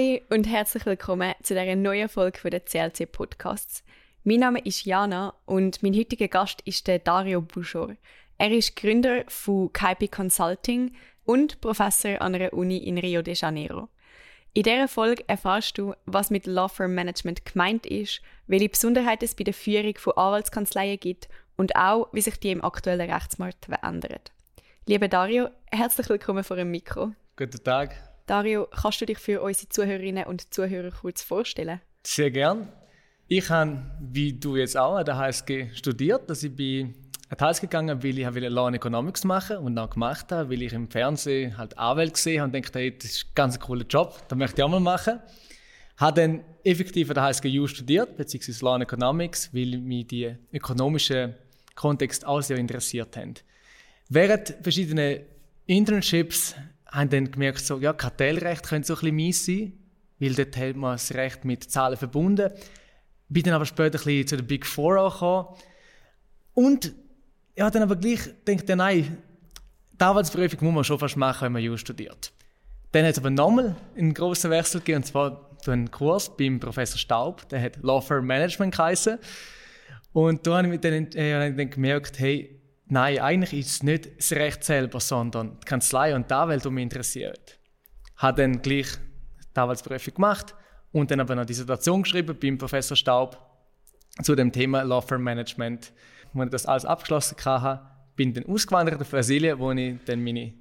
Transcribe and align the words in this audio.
Hi 0.00 0.22
und 0.30 0.48
herzlich 0.48 0.86
willkommen 0.86 1.34
zu 1.42 1.52
dieser 1.52 1.76
neuen 1.76 2.08
Folge 2.08 2.48
der 2.48 2.64
CLC 2.64 3.10
Podcasts. 3.12 3.84
Mein 4.24 4.40
Name 4.40 4.60
ist 4.60 4.86
Jana 4.86 5.34
und 5.44 5.82
mein 5.82 5.94
heutiger 5.94 6.26
Gast 6.26 6.62
ist 6.62 6.86
der 6.86 7.00
Dario 7.00 7.42
Buschor. 7.42 7.96
Er 8.38 8.50
ist 8.50 8.76
Gründer 8.76 9.24
von 9.28 9.70
KP 9.70 10.08
Consulting 10.08 10.94
und 11.26 11.60
Professor 11.60 12.22
an 12.22 12.34
einer 12.34 12.54
Uni 12.54 12.78
in 12.78 12.96
Rio 12.96 13.20
de 13.20 13.34
Janeiro. 13.34 13.90
In 14.54 14.62
dieser 14.62 14.88
Folge 14.88 15.22
erfährst 15.26 15.76
du, 15.76 15.92
was 16.06 16.30
mit 16.30 16.46
Law 16.46 16.68
Firm 16.68 16.94
Management 16.94 17.44
gemeint 17.44 17.84
ist, 17.84 18.22
welche 18.46 18.70
Besonderheiten 18.70 19.26
es 19.26 19.34
bei 19.34 19.44
der 19.44 19.52
Führung 19.52 19.98
von 19.98 20.16
Anwaltskanzleien 20.16 20.98
gibt 20.98 21.28
und 21.58 21.76
auch, 21.76 22.08
wie 22.12 22.22
sich 22.22 22.40
die 22.40 22.52
im 22.52 22.64
aktuellen 22.64 23.10
Rechtsmarkt 23.10 23.66
verändern. 23.66 24.20
Lieber 24.86 25.08
Dario, 25.08 25.50
herzlich 25.70 26.08
willkommen 26.08 26.42
vor 26.42 26.56
dem 26.56 26.70
Mikro. 26.70 27.12
Guten 27.36 27.62
Tag. 27.62 28.09
Dario, 28.30 28.68
kannst 28.70 29.00
du 29.00 29.06
dich 29.06 29.18
für 29.18 29.42
unsere 29.42 29.68
Zuhörerinnen 29.70 30.22
und 30.22 30.54
Zuhörer 30.54 30.92
kurz 30.92 31.20
vorstellen? 31.20 31.80
Sehr 32.06 32.30
gern. 32.30 32.68
Ich 33.26 33.50
habe, 33.50 33.82
wie 33.98 34.32
du 34.32 34.54
jetzt 34.54 34.76
auch, 34.76 34.94
an 34.94 35.04
der 35.04 35.16
HSG 35.16 35.70
studiert. 35.74 36.30
Also 36.30 36.46
ich 36.46 36.54
bin 36.54 36.94
an 37.28 37.36
die 37.40 37.44
HSG 37.44 37.62
gegangen, 37.62 38.00
weil 38.00 38.16
ich 38.16 38.50
Law 38.50 38.68
and 38.68 38.76
Economics 38.76 39.24
machen 39.24 39.56
und 39.56 39.74
dann 39.74 39.90
gemacht 39.90 40.30
habe, 40.30 40.48
weil 40.48 40.62
ich 40.62 40.72
im 40.72 40.88
Fernsehen 40.88 41.58
halt 41.58 41.76
Anwälte 41.76 42.12
gesehen 42.12 42.42
habe 42.42 42.56
und 42.56 42.64
dachte, 42.64 42.78
hey, 42.78 42.96
das 42.96 43.10
ist 43.10 43.24
ein 43.24 43.34
ganz 43.34 43.58
cooler 43.58 43.84
Job, 43.84 44.22
das 44.28 44.38
möchte 44.38 44.60
ich 44.60 44.62
auch 44.62 44.68
mal 44.68 44.78
machen. 44.78 45.18
Habe 45.96 46.20
dann 46.20 46.44
effektiv 46.62 47.10
an 47.10 47.14
der 47.14 47.24
HSGU 47.24 47.66
studiert, 47.66 48.16
beziehungsweise 48.16 48.64
Law 48.64 48.74
and 48.74 48.84
Economics, 48.84 49.52
weil 49.52 49.76
mich 49.76 50.06
die 50.06 50.36
ökonomischen 50.52 51.34
Kontext 51.74 52.24
auch 52.24 52.42
sehr 52.42 52.58
interessiert 52.58 53.16
haben. 53.16 53.34
Während 54.08 54.54
verschiedenen 54.62 55.22
Internships 55.66 56.54
haben 56.90 57.10
dann 57.10 57.30
gemerkt, 57.30 57.64
so, 57.64 57.78
ja, 57.78 57.92
Kartellrecht 57.92 58.66
könnte 58.66 58.88
so 58.88 58.94
ein 58.94 59.00
bisschen 59.00 59.16
mies 59.16 59.46
sein, 59.46 59.72
weil 60.18 60.34
dort 60.34 60.56
hat 60.56 60.76
man 60.76 60.92
das 60.92 61.14
Recht 61.14 61.44
mit 61.44 61.64
Zahlen 61.70 61.96
verbunden. 61.96 62.50
Bin 63.28 63.42
dann 63.44 63.54
aber 63.54 63.66
später 63.66 63.98
ein 63.98 64.04
bisschen 64.04 64.26
zu 64.26 64.36
den 64.36 64.46
Big 64.46 64.66
Four 64.66 65.10
gekommen. 65.10 65.48
Und 66.54 66.92
ja, 67.56 67.70
dann 67.70 67.82
aber 67.82 67.96
gleich 67.96 68.20
denkt 68.46 68.68
er, 68.68 68.76
nein, 68.76 69.18
die 69.92 70.04
Arbeitsprüfung 70.04 70.58
muss 70.62 70.74
man 70.74 70.84
schon 70.84 70.98
fast 70.98 71.16
machen, 71.16 71.46
wenn 71.46 71.52
man 71.52 71.62
Jus 71.62 71.80
studiert. 71.80 72.32
Dann 72.92 73.04
hat 73.04 73.12
es 73.12 73.18
aber 73.18 73.30
nochmal 73.30 73.76
einen 73.96 74.14
grossen 74.14 74.50
Wechsel 74.50 74.80
gegeben, 74.80 75.02
und 75.02 75.06
zwar 75.06 75.50
einen 75.66 75.90
Kurs 75.90 76.36
beim 76.36 76.58
Professor 76.58 76.98
Staub, 76.98 77.48
der 77.50 77.62
hat 77.62 77.76
Law 77.82 78.00
Firm 78.00 78.26
Management 78.26 78.74
geheißen. 78.74 79.18
Und 80.12 80.46
da 80.46 80.56
habe 80.56 80.74
ich 80.74 80.80
dann, 80.80 81.06
äh, 81.12 81.54
dann 81.54 81.70
gemerkt, 81.70 82.18
hey, 82.18 82.59
nein, 82.90 83.18
eigentlich 83.18 83.52
ist 83.52 83.70
es 83.70 83.82
nicht 83.82 84.18
das 84.18 84.32
Recht 84.32 84.64
selber, 84.64 85.00
sondern 85.00 85.58
die 85.60 85.64
Kanzlei 85.64 86.14
und 86.14 86.30
die 86.30 86.34
Anwälte, 86.34 86.68
die 86.68 86.74
mich 86.74 86.82
interessiert. 86.82 87.58
Habe 88.16 88.42
dann 88.42 88.62
gleich 88.62 88.88
die 89.54 89.60
Anwaltsprüfung 89.60 90.14
gemacht 90.14 90.54
und 90.92 91.10
dann 91.10 91.20
aber 91.20 91.34
noch 91.34 91.40
eine 91.40 91.46
Dissertation 91.46 92.02
geschrieben 92.02 92.36
beim 92.40 92.58
Professor 92.58 92.96
Staub 92.96 93.38
zu 94.22 94.34
dem 94.34 94.52
Thema 94.52 94.82
Law 94.82 95.00
Firm 95.00 95.22
Management. 95.22 95.92
Als 96.34 96.44
ich 96.44 96.50
das 96.50 96.66
alles 96.66 96.84
abgeschlossen 96.84 97.36
hatte, 97.44 97.82
bin 98.16 98.34
dann 98.34 98.46
ausgewandert 98.46 99.00
auf 99.00 99.10
Brasilien, 99.10 99.58
wo 99.58 99.72
ich 99.72 99.96
dann 100.04 100.22
meine 100.22 100.52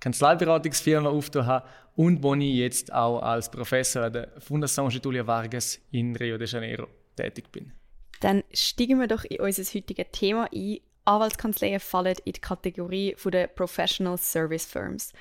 Kanzleiberatungsfirma 0.00 1.08
aufgetan 1.08 1.46
habe 1.46 1.68
und 1.94 2.22
wo 2.22 2.34
ich 2.34 2.54
jetzt 2.54 2.92
auch 2.92 3.20
als 3.20 3.50
Professor 3.50 4.04
an 4.04 4.12
der 4.12 4.40
Fundação 4.40 4.88
Getúlio 4.90 5.26
Vargas 5.26 5.80
in 5.90 6.14
Rio 6.14 6.36
de 6.36 6.46
Janeiro 6.46 6.88
tätig 7.16 7.50
bin. 7.50 7.72
Dann 8.20 8.44
steigen 8.52 9.00
wir 9.00 9.08
doch 9.08 9.24
in 9.24 9.40
unser 9.40 9.62
heutiges 9.62 10.06
Thema 10.12 10.48
ein. 10.52 10.78
Anwaltskanzleien 11.06 11.80
fallen 11.80 12.16
in 12.24 12.32
die 12.32 12.40
Kategorie 12.40 13.16
der 13.24 13.46
Professional 13.46 14.18
Service 14.18 14.66
Firms. 14.66 15.12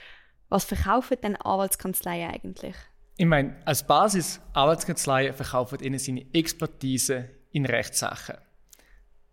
Was 0.50 0.66
verkaufen 0.66 1.18
denn 1.22 1.36
Anwaltskanzleien 1.36 2.32
eigentlich? 2.32 2.76
Ich 3.18 3.26
meine, 3.26 3.56
als 3.66 3.86
Basis, 3.86 4.42
Anwaltskanzleien 4.54 5.34
verkaufen 5.34 5.80
ihnen 5.80 6.00
seine 6.00 6.26
Expertise 6.34 7.30
in 7.52 7.66
Rechtssachen. 7.66 8.36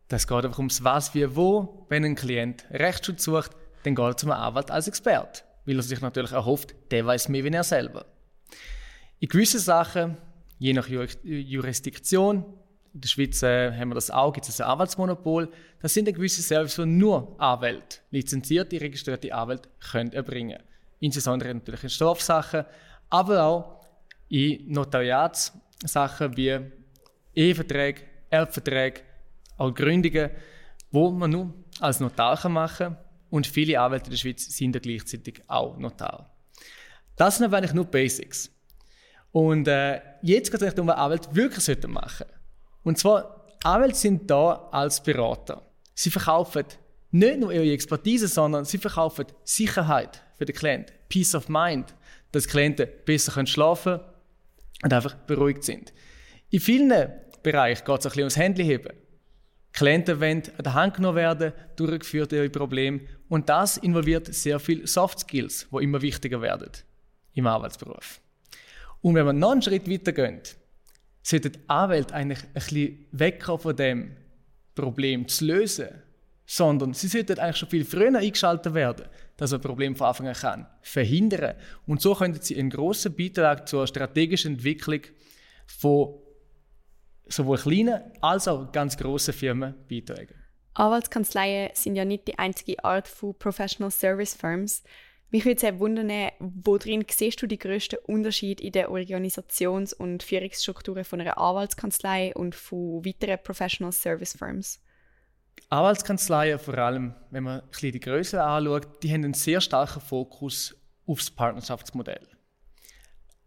Das 0.08 0.26
geht 0.26 0.44
einfach 0.44 0.58
ums 0.58 0.84
Was, 0.84 1.14
wie, 1.14 1.34
wo. 1.34 1.86
Wenn 1.88 2.04
ein 2.04 2.14
Klient 2.14 2.66
Rechtsschutz 2.70 3.24
sucht, 3.24 3.52
dann 3.82 3.94
geht 3.94 4.04
er 4.04 4.16
zum 4.16 4.30
Anwalt 4.30 4.70
als 4.70 4.86
Experte, 4.86 5.42
weil 5.64 5.76
er 5.76 5.82
sich 5.82 6.00
natürlich 6.00 6.32
erhofft, 6.32 6.74
der 6.90 7.06
weiß 7.06 7.28
mehr 7.28 7.44
wie 7.44 7.50
er 7.50 7.64
selber. 7.64 8.04
In 9.18 9.28
gewissen 9.28 9.60
Sachen, 9.60 10.18
je 10.58 10.74
nach 10.74 10.88
Jurisdiktion, 10.88 12.44
in 12.94 13.00
der 13.00 13.08
Schweiz 13.08 13.42
äh, 13.42 13.72
haben 13.72 13.88
wir 13.88 13.94
das 13.94 14.10
auch, 14.10 14.32
gibt 14.32 14.48
es 14.48 14.60
ein 14.60 14.68
Anwaltsmonopol. 14.68 15.48
Das 15.80 15.94
sind 15.94 16.12
gewisse 16.12 16.42
Services, 16.42 16.76
die 16.76 16.86
nur 16.86 17.34
Anwälte, 17.40 17.98
lizenzierte, 18.10 18.80
registrierte 18.80 19.34
Anwälte, 19.34 19.68
können 19.90 20.12
erbringen. 20.12 20.62
Insbesondere 21.00 21.54
natürlich 21.54 21.84
in 21.84 21.90
Strafsachen, 21.90 22.64
aber 23.08 23.44
auch 23.44 23.86
in 24.28 24.70
Notariatssachen 24.70 26.36
wie 26.36 26.60
Eheverträge, 27.34 28.02
Erbverträge, 28.28 29.00
auch 29.56 29.74
Gründungen, 29.74 30.30
wo 30.90 31.10
man 31.10 31.30
nur 31.30 31.54
als 31.80 32.00
Notar 32.00 32.48
machen 32.48 32.88
kann. 32.88 32.98
Und 33.30 33.46
viele 33.46 33.80
Anwälte 33.80 34.06
in 34.06 34.10
der 34.10 34.18
Schweiz 34.18 34.44
sind 34.44 34.74
ja 34.74 34.80
gleichzeitig 34.80 35.42
auch 35.46 35.78
Notar. 35.78 36.30
Das 37.16 37.36
sind 37.36 37.46
aber 37.46 37.56
eigentlich 37.56 37.72
nur 37.72 37.86
Basics. 37.86 38.50
Und 39.30 39.66
äh, 39.66 40.00
jetzt 40.20 40.50
geht 40.50 40.60
es 40.60 40.74
darum, 40.74 40.88
was 40.88 40.96
Anwälte 40.96 41.34
wirklich 41.34 41.88
machen 41.88 42.26
sollten. 42.26 42.41
Und 42.82 42.98
zwar, 42.98 43.46
Anwälte 43.62 43.96
sind 43.96 44.30
da 44.30 44.68
als 44.72 45.02
Berater. 45.02 45.62
Sie 45.94 46.10
verkaufen 46.10 46.64
nicht 47.10 47.38
nur 47.38 47.52
ihre 47.52 47.70
Expertise, 47.72 48.26
sondern 48.26 48.64
sie 48.64 48.78
verkaufen 48.78 49.26
Sicherheit 49.44 50.22
für 50.36 50.44
den 50.44 50.56
Klienten, 50.56 50.94
Peace 51.08 51.34
of 51.34 51.48
Mind, 51.48 51.94
dass 52.32 52.48
Klienten 52.48 52.88
besser 53.04 53.46
schlafen 53.46 53.98
können 53.98 54.12
und 54.82 54.92
einfach 54.92 55.14
beruhigt 55.14 55.62
sind. 55.64 55.92
In 56.50 56.60
vielen 56.60 57.10
Bereichen 57.42 57.84
geht 57.84 58.00
es 58.00 58.06
ein 58.06 58.10
bisschen 58.10 58.22
ums 58.22 58.36
Handyheben. 58.36 58.92
Klienten 59.72 60.20
wollen 60.20 60.42
an 60.58 60.64
der 60.64 60.74
Hand 60.74 60.94
genommen 60.94 61.16
werden, 61.16 61.52
durchgeführt 61.76 62.32
ihre 62.32 62.50
Probleme 62.50 63.00
und 63.28 63.48
das 63.48 63.78
involviert 63.78 64.32
sehr 64.34 64.58
viel 64.58 64.86
Soft 64.86 65.20
Skills, 65.20 65.66
die 65.72 65.84
immer 65.84 66.02
wichtiger 66.02 66.42
werden 66.42 66.70
im 67.34 67.46
Arbeitsberuf. 67.46 68.20
Und 69.00 69.14
wenn 69.14 69.26
man 69.26 69.38
noch 69.38 69.52
einen 69.52 69.62
Schritt 69.62 69.88
weiter 69.88 70.12
geht, 70.12 70.56
sollten 71.22 71.56
Anwälte 71.68 72.14
eigentlich 72.14 72.42
ein 72.42 72.52
bisschen 72.52 73.06
wegkommen 73.12 73.60
von 73.60 73.76
dem 73.76 74.16
Problem 74.74 75.28
zu 75.28 75.44
lösen, 75.46 75.88
sondern 76.46 76.94
sie 76.94 77.08
sollten 77.08 77.38
eigentlich 77.38 77.56
schon 77.56 77.68
viel 77.68 77.84
früher 77.84 78.18
eingeschaltet 78.18 78.74
werden, 78.74 79.06
dass 79.36 79.52
ein 79.52 79.60
Problem 79.60 79.96
von 79.96 80.08
Anfang 80.08 80.28
an 80.28 80.34
kann 80.34 80.66
verhindern. 80.82 81.54
Und 81.86 82.02
so 82.02 82.14
könnten 82.14 82.42
sie 82.42 82.58
einen 82.58 82.70
großen 82.70 83.14
Beitrag 83.14 83.68
zur 83.68 83.86
strategischen 83.86 84.54
Entwicklung 84.54 85.00
von 85.66 86.18
sowohl 87.28 87.58
kleinen 87.58 88.02
als 88.20 88.48
auch 88.48 88.70
ganz 88.72 88.96
grossen 88.96 89.32
Firmen 89.32 89.74
beitragen. 89.88 90.34
Anwaltskanzleien 90.74 91.70
sind 91.74 91.96
ja 91.96 92.04
nicht 92.04 92.26
die 92.28 92.38
einzige 92.38 92.82
Art 92.84 93.06
von 93.06 93.34
Professional 93.38 93.90
Service 93.90 94.34
Firms. 94.34 94.82
Mich 95.32 95.46
würde 95.46 95.58
sehr 95.58 95.78
wundern, 95.80 96.30
worin 96.40 97.06
siehst 97.10 97.40
du 97.40 97.46
die 97.46 97.58
grössten 97.58 97.96
Unterschiede 98.04 98.62
in 98.62 98.72
der 98.72 98.90
Organisations- 98.90 99.94
und 99.94 100.22
Führungsstrukturen 100.22 101.04
von 101.04 101.22
einer 101.22 101.38
Anwaltskanzlei 101.38 102.34
und 102.34 102.54
von 102.54 103.02
weiteren 103.02 103.42
Professional 103.42 103.92
Service 103.92 104.36
Firms? 104.36 104.78
Anwaltskanzleien, 105.70 106.58
vor 106.58 106.76
allem 106.76 107.14
wenn 107.30 107.44
man 107.44 107.62
die 107.80 107.98
Größe 107.98 108.44
anschaut, 108.44 109.02
die 109.02 109.10
haben 109.10 109.24
einen 109.24 109.32
sehr 109.32 109.62
starken 109.62 110.02
Fokus 110.02 110.76
aufs 111.06 111.30
Partnerschaftsmodell. 111.30 112.28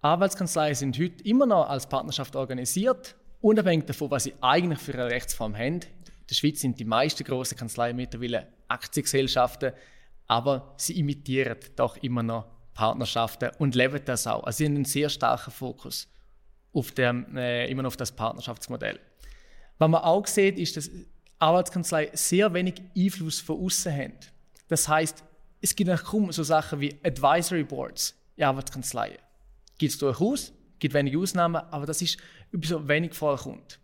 Anwaltskanzleien 0.02 0.74
sind 0.74 0.98
heute 0.98 1.24
immer 1.24 1.46
noch 1.46 1.70
als 1.70 1.88
Partnerschaft 1.88 2.36
organisiert, 2.36 3.16
unabhängig 3.42 3.86
davon, 3.86 4.10
was 4.10 4.24
sie 4.24 4.34
eigentlich 4.42 4.80
für 4.80 4.94
eine 4.96 5.06
Rechtsform 5.06 5.56
haben. 5.56 5.82
In 5.82 6.28
der 6.28 6.34
Schweiz 6.34 6.62
sind 6.62 6.80
die 6.80 6.86
meisten 6.86 7.24
großen 7.24 7.56
Kanzleien 7.56 7.96
mittlerweile 7.96 8.48
Aktiengesellschaften 8.70 9.74
aber 10.28 10.74
sie 10.78 11.00
imitieren 11.00 11.58
doch 11.76 11.98
immer 11.98 12.24
noch 12.24 12.46
Partnerschaften 12.74 13.52
und 13.60 13.76
leben 13.76 14.02
das 14.06 14.28
auch. 14.28 14.44
Also 14.44 14.58
sie 14.58 14.66
haben 14.66 14.76
einen 14.76 14.86
sehr 14.86 15.10
starken 15.10 15.52
Fokus 15.52 16.08
auf 16.74 16.92
dem, 16.92 17.38
äh, 17.38 17.68
immer 17.68 17.84
noch 17.84 17.88
auf 17.88 17.98
das 17.98 18.12
Partnerschaftsmodell. 18.12 19.00
Was 19.78 19.90
man 19.90 20.02
auch 20.02 20.28
sieht, 20.28 20.60
ist, 20.60 20.78
dass 20.78 20.90
Arbeitskanzleien 21.40 22.12
sehr 22.14 22.54
wenig 22.54 22.82
Einfluss 22.98 23.40
von 23.40 23.64
außen 23.64 23.94
haben. 23.94 24.14
Das 24.68 24.88
heißt, 24.88 25.24
es 25.62 25.76
gibt 25.76 25.92
kaum 26.04 26.32
so 26.32 26.44
Sachen 26.44 26.80
wie 26.80 26.98
Advisory 27.04 27.64
Boards 27.64 28.14
in 28.36 28.44
Arbeitskanzleien. 28.44 29.18
Gibt 29.78 29.94
es 29.94 30.00
durchaus, 30.00 30.54
gibt 30.80 30.94
wenige 30.94 31.18
Ausnahmen, 31.18 31.62
aber 31.72 31.86
das 31.86 32.02
ist 32.02 32.18
so 32.62 32.88
wenig 32.88 33.14
vorkommt. 33.14 33.80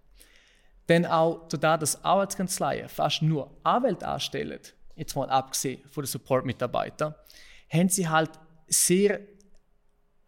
Denn 0.89 1.05
auch 1.05 1.47
dadurch, 1.47 1.79
dass 1.79 2.03
Arbeitskanzleien 2.03 2.89
fast 2.89 3.21
nur 3.21 3.49
Anwälte 3.63 4.07
anstellen, 4.07 4.59
jetzt 4.95 5.15
mal 5.15 5.29
abgesehen 5.29 5.81
von 5.89 6.03
den 6.03 6.07
Support-Mitarbeitern, 6.07 7.15
haben 7.69 7.89
sie 7.89 8.07
halt 8.07 8.31
sehr 8.67 9.21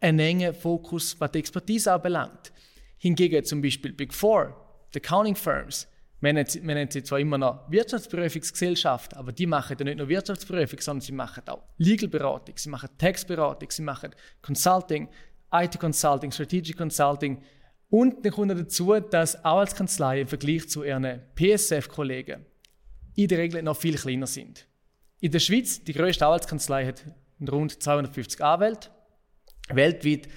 einen 0.00 0.18
engen 0.18 0.54
Fokus, 0.54 1.18
was 1.18 1.30
die 1.32 1.38
Expertise 1.38 1.92
anbelangt. 1.92 2.52
Hingegen 2.98 3.44
zum 3.44 3.62
Beispiel 3.62 3.92
Big 3.92 4.12
Four, 4.12 4.54
die 4.94 4.98
Accounting 4.98 5.36
Firms, 5.36 5.88
wir 6.20 6.32
nennen, 6.32 6.90
sie, 6.90 7.02
zwar 7.02 7.20
immer 7.20 7.36
noch 7.36 7.70
Wirtschaftsprüfungsgesellschaft, 7.70 9.14
aber 9.14 9.30
die 9.30 9.46
machen 9.46 9.76
ja 9.78 9.84
nicht 9.84 9.98
nur 9.98 10.08
Wirtschaftsprüfung, 10.08 10.80
sondern 10.80 11.02
sie 11.02 11.12
machen 11.12 11.42
auch 11.46 11.62
Legal-Beratung, 11.76 12.56
sie 12.56 12.70
machen 12.70 12.88
Tax-Beratung, 12.96 13.70
sie 13.70 13.82
machen 13.82 14.14
Consulting, 14.40 15.08
IT 15.52 15.78
Consulting, 15.78 16.32
Strategic 16.32 16.78
Consulting. 16.78 17.42
Und 17.90 18.24
dann 18.24 18.32
kommt 18.32 18.52
dazu, 18.52 18.98
dass 18.98 19.36
Anwaltskanzleien 19.44 20.22
im 20.22 20.28
Vergleich 20.28 20.66
zu 20.66 20.82
ihren 20.82 21.20
PSF-Kollegen 21.34 22.46
in 23.14 23.28
der 23.28 23.38
Regel 23.38 23.62
noch 23.62 23.76
viel 23.76 23.96
kleiner 23.96 24.26
sind. 24.26 24.66
In 25.20 25.30
der 25.30 25.38
Schweiz, 25.38 25.82
die 25.82 25.92
größte 25.92 26.24
Anwaltskanzlei 26.26 26.86
hat 26.86 27.04
rund 27.50 27.82
250 27.82 28.42
Anwälte. 28.42 28.90
Weltweit 29.68 30.28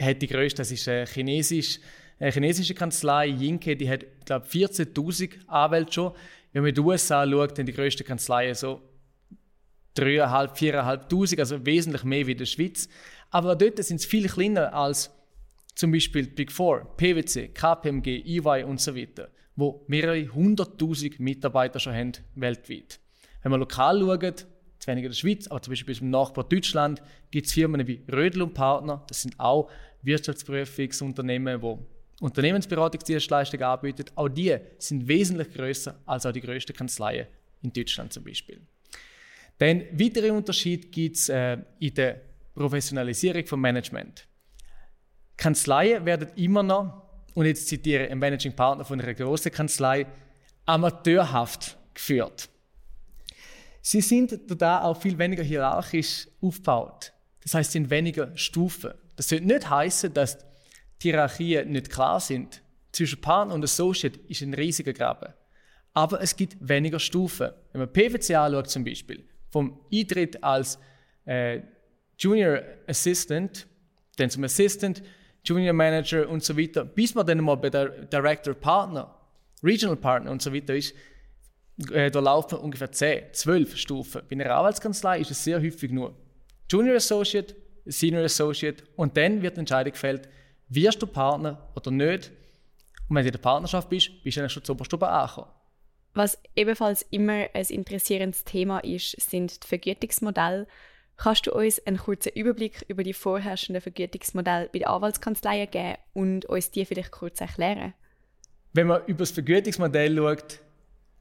hat 0.00 0.22
die 0.22 0.26
größte, 0.26 0.58
das 0.58 0.70
ist 0.70 0.86
eine 0.88 1.06
chinesische, 1.06 1.80
eine 2.18 2.32
chinesische 2.32 2.74
Kanzlei, 2.74 3.26
Yinke, 3.26 3.76
die 3.76 3.90
hat, 3.90 4.04
glaube 4.24 4.46
14.000 4.46 5.46
Anwälte 5.48 5.92
schon. 5.92 6.12
Wenn 6.52 6.62
man 6.62 6.70
in 6.70 6.74
die 6.74 6.80
USA 6.80 7.28
schaut, 7.28 7.58
dann 7.58 7.66
die 7.66 7.72
größte 7.72 8.04
Kanzlei 8.04 8.54
so 8.54 8.80
3.500, 9.96 11.08
4.500, 11.08 11.38
also 11.38 11.66
wesentlich 11.66 12.04
mehr 12.04 12.26
wie 12.26 12.32
in 12.32 12.38
der 12.38 12.46
Schweiz. 12.46 12.88
Aber 13.30 13.56
dort 13.56 13.82
sind 13.82 14.00
es 14.00 14.06
viel 14.06 14.28
kleiner 14.28 14.72
als 14.72 15.10
zum 15.74 15.92
Beispiel 15.92 16.26
Big 16.26 16.52
Four, 16.52 16.96
PwC, 16.96 17.48
KPMG, 17.48 18.22
EY 18.24 18.64
und 18.64 18.80
so 18.80 18.96
weiter, 18.96 19.30
wo 19.56 19.84
mehrere 19.88 20.28
hunderttausend 20.28 21.18
Mitarbeiter 21.18 21.80
schon 21.80 21.94
haben 21.94 22.12
weltweit. 22.34 23.00
Wenn 23.42 23.50
man 23.50 23.60
lokal 23.60 24.00
schaut, 24.00 24.46
zu 24.78 24.86
weniger 24.88 25.06
in 25.06 25.12
der 25.12 25.16
Schweiz, 25.16 25.46
aber 25.48 25.62
zum 25.62 25.72
Beispiel 25.72 25.96
im 26.00 26.10
Nachbar 26.10 26.44
Deutschland 26.44 27.02
gibt 27.30 27.46
es 27.46 27.52
Firmen 27.52 27.86
wie 27.86 28.02
Rödel 28.12 28.42
und 28.42 28.54
Partner, 28.54 29.04
das 29.08 29.22
sind 29.22 29.38
auch 29.40 29.70
Wirtschaftsprüfungsunternehmen, 30.02 31.60
die 31.60 31.78
Unternehmensberatungsdienstleistungen 32.20 33.64
anbieten. 33.64 34.04
Auch 34.14 34.28
die 34.28 34.56
sind 34.78 35.08
wesentlich 35.08 35.52
größer 35.52 35.98
als 36.06 36.26
auch 36.26 36.32
die 36.32 36.40
größten 36.40 36.74
Kanzleien 36.74 37.26
in 37.62 37.72
Deutschland 37.72 38.12
zum 38.12 38.24
Beispiel. 38.24 38.60
Den 39.60 39.86
weiteren 39.98 40.32
Unterschied 40.32 40.92
gibt 40.92 41.16
es 41.16 41.28
äh, 41.28 41.58
in 41.78 41.94
der 41.94 42.20
Professionalisierung 42.54 43.46
vom 43.46 43.60
Management. 43.60 44.26
Kanzleien 45.36 46.04
werden 46.04 46.28
immer 46.36 46.62
noch, 46.62 47.05
und 47.36 47.44
jetzt 47.44 47.68
zitiere 47.68 48.08
einen 48.08 48.18
Managing 48.18 48.56
Partner 48.56 48.82
von 48.82 48.98
einer 48.98 49.12
großen 49.12 49.52
Kanzlei, 49.52 50.06
amateurhaft 50.64 51.76
geführt. 51.92 52.48
Sie 53.82 54.00
sind 54.00 54.40
da 54.58 54.80
auch 54.80 54.98
viel 54.98 55.18
weniger 55.18 55.42
hierarchisch 55.42 56.28
aufgebaut. 56.40 57.12
Das 57.42 57.52
heißt, 57.52 57.72
sind 57.72 57.90
weniger 57.90 58.34
Stufen. 58.38 58.94
Das 59.16 59.28
soll 59.28 59.42
nicht 59.42 59.68
heißen, 59.68 60.14
dass 60.14 60.38
die 61.02 61.10
Hierarchien 61.10 61.70
nicht 61.70 61.90
klar 61.90 62.20
sind. 62.20 62.62
Zwischen 62.90 63.20
Partner 63.20 63.52
und 63.52 63.62
Associate 63.62 64.18
ist 64.28 64.40
ein 64.40 64.54
riesiger 64.54 64.94
Graben. 64.94 65.34
Aber 65.92 66.22
es 66.22 66.36
gibt 66.36 66.56
weniger 66.58 66.98
Stufen. 66.98 67.50
Wenn 67.72 67.80
man 67.82 67.92
PwC 67.92 68.34
anschaut 68.34 68.70
zum 68.70 68.82
Beispiel, 68.82 69.28
vom 69.50 69.78
Eintritt 69.92 70.42
als 70.42 70.78
äh, 71.26 71.60
Junior 72.18 72.62
Assistant, 72.86 73.66
dann 74.16 74.30
zum 74.30 74.44
Assistant, 74.44 75.02
Junior 75.46 75.72
Manager 75.72 76.28
und 76.28 76.42
so 76.42 76.56
weiter, 76.56 76.84
bis 76.84 77.14
man 77.14 77.26
dann 77.26 77.42
mal 77.42 77.56
bei 77.56 77.70
der 77.70 77.88
Director 77.88 78.54
Partner, 78.54 79.14
Regional 79.62 79.96
Partner 79.96 80.30
und 80.30 80.42
so 80.42 80.52
weiter 80.52 80.74
ist, 80.74 80.94
äh, 81.92 82.10
da 82.10 82.20
laufen 82.20 82.58
ungefähr 82.58 82.90
10, 82.90 83.32
12 83.32 83.76
Stufen. 83.76 84.22
Bei 84.28 84.36
einer 84.36 84.54
Anwaltskanzlei 84.54 85.20
ist 85.20 85.30
es 85.30 85.44
sehr 85.44 85.60
häufig 85.60 85.90
nur 85.90 86.14
Junior 86.70 86.96
Associate, 86.96 87.54
Senior 87.84 88.24
Associate 88.24 88.82
und 88.96 89.16
dann 89.16 89.42
wird 89.42 89.56
die 89.56 89.60
Entscheidung 89.60 89.92
gefällt, 89.92 90.28
wirst 90.68 91.00
du 91.00 91.06
Partner 91.06 91.70
oder 91.76 91.90
nicht. 91.90 92.32
Und 93.08 93.16
wenn 93.16 93.22
du 93.22 93.28
in 93.28 93.32
der 93.32 93.38
Partnerschaft 93.38 93.88
bist, 93.88 94.22
bist 94.24 94.36
du 94.36 94.40
dann 94.40 94.50
schon 94.50 94.64
zu 94.64 94.72
Oberstufe 94.72 95.06
angekommen. 95.06 95.50
Was 96.14 96.38
ebenfalls 96.56 97.02
immer 97.10 97.46
ein 97.52 97.66
interessierendes 97.68 98.44
Thema 98.44 98.78
ist, 98.78 99.20
sind 99.20 99.62
die 99.62 99.68
Vergütungsmodelle. 99.68 100.66
Kannst 101.16 101.46
du 101.46 101.52
uns 101.52 101.84
einen 101.86 101.96
kurzen 101.96 102.32
Überblick 102.34 102.84
über 102.88 103.02
die 103.02 103.14
vorherrschenden 103.14 103.80
Vergütungsmodelle 103.80 104.68
bei 104.72 104.80
den 104.80 104.88
Anwaltskanzleien 104.88 105.70
geben 105.70 105.96
und 106.12 106.44
uns 106.44 106.70
die 106.70 106.84
vielleicht 106.84 107.10
kurz 107.10 107.40
erklären? 107.40 107.94
Wenn 108.72 108.88
man 108.88 109.02
über 109.06 109.20
das 109.20 109.30
Vergütungsmodell 109.30 110.16
schaut, 110.16 110.60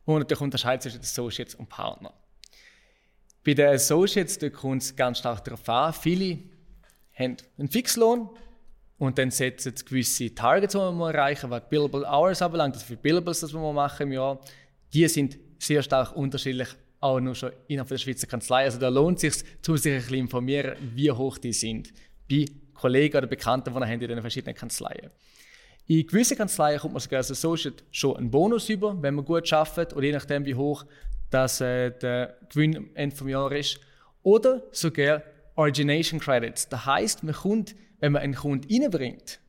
und 0.06 0.20
natürlich 0.20 0.42
unterscheidet 0.42 0.84
zwischen 0.84 1.00
Associates 1.02 1.56
und 1.56 1.68
Partner. 1.68 2.14
Bei 3.44 3.54
den 3.54 3.70
Associates 3.70 4.40
kommt 4.54 4.84
es 4.84 4.96
ganz 4.96 5.20
stark 5.20 5.44
darauf 5.44 5.68
an, 5.68 5.94
viele 5.94 6.40
haben 7.18 7.38
einen 7.58 7.70
Fixlohn 7.70 8.30
und 8.98 9.18
dann 9.18 9.32
setzen 9.32 9.76
sie 9.76 9.86
gewisse 9.86 10.34
Targets, 10.34 10.74
die 10.74 10.78
man 10.78 11.14
erreichen 11.14 11.50
was 11.50 11.68
Billable 11.70 12.06
Hours 12.06 12.42
anbelangt, 12.42 12.76
also 12.76 12.86
für 12.86 12.98
Billables, 12.98 13.40
das 13.42 13.54
wir 13.54 13.74
machen 13.74 14.04
im 14.04 14.14
Jahr, 14.14 14.40
die 14.94 15.08
sind 15.08 15.38
sehr 15.60 15.82
stark 15.82 16.16
unterschiedlich, 16.16 16.70
auch 17.06 17.20
nur 17.20 17.36
schon 17.36 17.52
innerhalb 17.68 17.90
der 17.90 17.98
Schweizer 17.98 18.28
Kanzlei. 18.28 18.64
Also 18.64 18.80
da 18.80 18.90
lohnt 18.90 19.24
es 19.24 19.40
sich, 19.40 19.62
zu 19.62 19.78
sich 19.78 19.94
ein 19.94 20.00
bisschen 20.00 20.18
informieren, 20.18 20.76
wie 20.96 21.12
hoch 21.12 21.38
die 21.38 21.54
sind. 21.54 21.94
Bei 22.30 22.46
Kollegen 22.74 23.18
oder 23.18 23.28
Bekannten, 23.28 23.74
die 23.74 23.80
haben 23.80 24.02
in 24.02 24.08
den 24.08 24.22
verschiedenen 24.22 24.56
Kanzleien. 24.56 25.12
In 25.88 26.08
gewissen 26.08 26.36
Kanzleien 26.36 26.80
kommt 26.80 26.94
man 26.94 27.02
sogar 27.02 27.18
als 27.18 27.30
Associate 27.30 27.84
schon 27.92 28.18
einen 28.18 28.32
Bonus 28.32 28.70
über, 28.70 29.00
wenn 29.02 29.14
man 29.14 29.24
gut 29.24 29.52
arbeitet 29.54 29.96
oder 29.96 30.06
je 30.06 30.14
nachdem, 30.14 30.46
wie 30.46 30.56
hoch 30.56 30.86
das, 31.30 31.62
äh, 31.62 31.92
der 31.92 32.38
Gewinn 32.50 32.76
am 32.78 32.90
Ende 32.96 33.16
des 33.16 33.28
Jahres 33.28 33.60
ist. 33.60 33.80
Oder 34.24 34.64
sogar 34.72 35.22
Origination 35.56 36.20
Credits. 36.20 36.68
Das 36.70 36.86
heißt, 36.86 37.24
man 37.24 37.36
kommt, 37.36 37.76
wenn 38.00 38.14
man 38.14 38.24
einen 38.24 38.36
Kunden 38.36 38.68
reinbringt, 38.84 39.40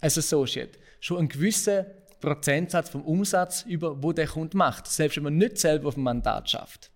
als 0.00 0.16
Associate, 0.16 0.78
schon 1.00 1.18
einen 1.18 1.28
gewissen 1.28 1.84
Prozentsatz 2.20 2.88
vom 2.88 3.02
Umsatz 3.02 3.64
über, 3.68 4.02
wo 4.02 4.12
der 4.12 4.26
Kunde 4.26 4.56
macht, 4.56 4.86
selbst 4.86 5.16
wenn 5.16 5.24
man 5.24 5.36
nicht 5.36 5.58
selber 5.58 5.88
auf 5.88 5.94
dem 5.94 6.04
Mandat 6.04 6.48
schafft. 6.48 6.90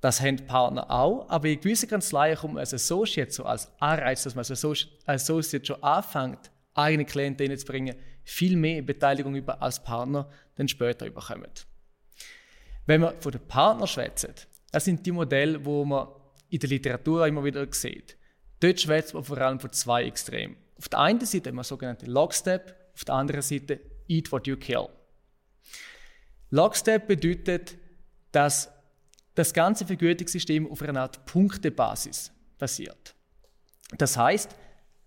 Das 0.00 0.20
haben 0.20 0.36
Partner 0.46 0.90
auch, 0.90 1.28
aber 1.28 1.48
in 1.48 1.60
gewissen 1.60 1.88
Kanzleien 1.88 2.36
kommt 2.36 2.54
man 2.54 2.60
als 2.60 2.72
Associate 2.72 3.30
so 3.30 3.44
als 3.44 3.70
Anreiz, 3.80 4.22
dass 4.22 4.34
man 4.34 4.40
als 4.40 4.88
Associate 5.06 5.66
schon 5.66 5.82
anfängt, 5.82 6.50
eigene 6.74 7.04
Klienten 7.04 7.48
reinzubringen, 7.48 7.96
viel 8.24 8.56
mehr 8.56 8.80
Beteiligung 8.80 9.34
über 9.34 9.60
als 9.60 9.82
Partner 9.82 10.28
dann 10.56 10.68
später 10.68 11.06
überkommen. 11.06 11.50
Wenn 12.86 13.02
wir 13.02 13.14
von 13.20 13.32
den 13.32 13.46
Partnern 13.46 13.86
schwätzen, 13.86 14.34
das 14.72 14.84
sind 14.84 15.04
die 15.04 15.12
Modelle, 15.12 15.64
wo 15.64 15.84
man 15.84 16.08
in 16.48 16.58
der 16.58 16.68
Literatur 16.68 17.26
immer 17.26 17.44
wieder 17.44 17.66
sieht. 17.70 18.16
Dort 18.60 18.80
schwätzt 18.80 19.14
man 19.14 19.24
vor 19.24 19.38
allem 19.38 19.60
von 19.60 19.72
zwei 19.72 20.04
Extremen. 20.04 20.56
Auf 20.78 20.88
der 20.88 21.00
einen 21.00 21.24
Seite 21.24 21.50
haben 21.50 21.56
wir 21.56 21.64
sogenannte 21.64 22.06
Lockstep, 22.06 22.74
auf 22.94 23.04
der 23.04 23.14
anderen 23.14 23.42
Seite 23.42 23.80
Eat 24.08 24.32
What 24.32 24.46
You 24.46 24.56
Kill. 24.56 24.88
Lockstep 26.50 27.06
bedeutet, 27.06 27.76
dass 28.32 28.70
das 29.40 29.54
ganze 29.54 29.86
Vergütungssystem 29.86 30.70
auf 30.70 30.82
einer 30.82 31.00
Art 31.00 31.24
Punktebasis 31.26 32.32
basiert. 32.58 33.14
Das 33.96 34.16
heißt, 34.16 34.54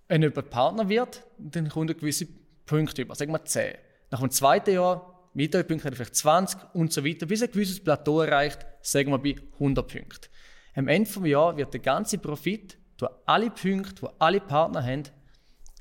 wenn 0.07 0.21
jemand 0.21 0.49
Partner 0.49 0.89
wird, 0.89 1.23
dann 1.37 1.69
kommt 1.69 1.91
er 1.91 1.95
gewisse 1.95 2.27
Punkte 2.65 3.03
über, 3.03 3.15
sagen 3.15 3.31
wir 3.31 3.43
10. 3.43 3.75
Nach 4.11 4.19
dem 4.19 4.31
zweiten 4.31 4.73
Jahr, 4.73 5.29
weitere 5.33 5.63
Punkte 5.63 5.91
vielleicht 5.91 6.15
20 6.15 6.59
und 6.73 6.91
so 6.91 7.05
weiter, 7.05 7.25
bis 7.25 7.43
ein 7.43 7.51
gewisses 7.51 7.83
Plateau 7.83 8.21
erreicht, 8.21 8.65
sagen 8.81 9.11
wir 9.11 9.19
bei 9.19 9.35
100 9.53 9.87
Punkten. 9.87 10.29
Am 10.75 10.87
Ende 10.87 11.09
des 11.09 11.27
Jahres 11.27 11.57
wird 11.57 11.73
der 11.73 11.81
ganze 11.81 12.17
Profit 12.17 12.77
durch 12.97 13.11
alle 13.25 13.49
Punkte, 13.49 13.95
die 14.01 14.07
alle 14.19 14.39
Partner 14.39 14.83
haben, 14.83 15.03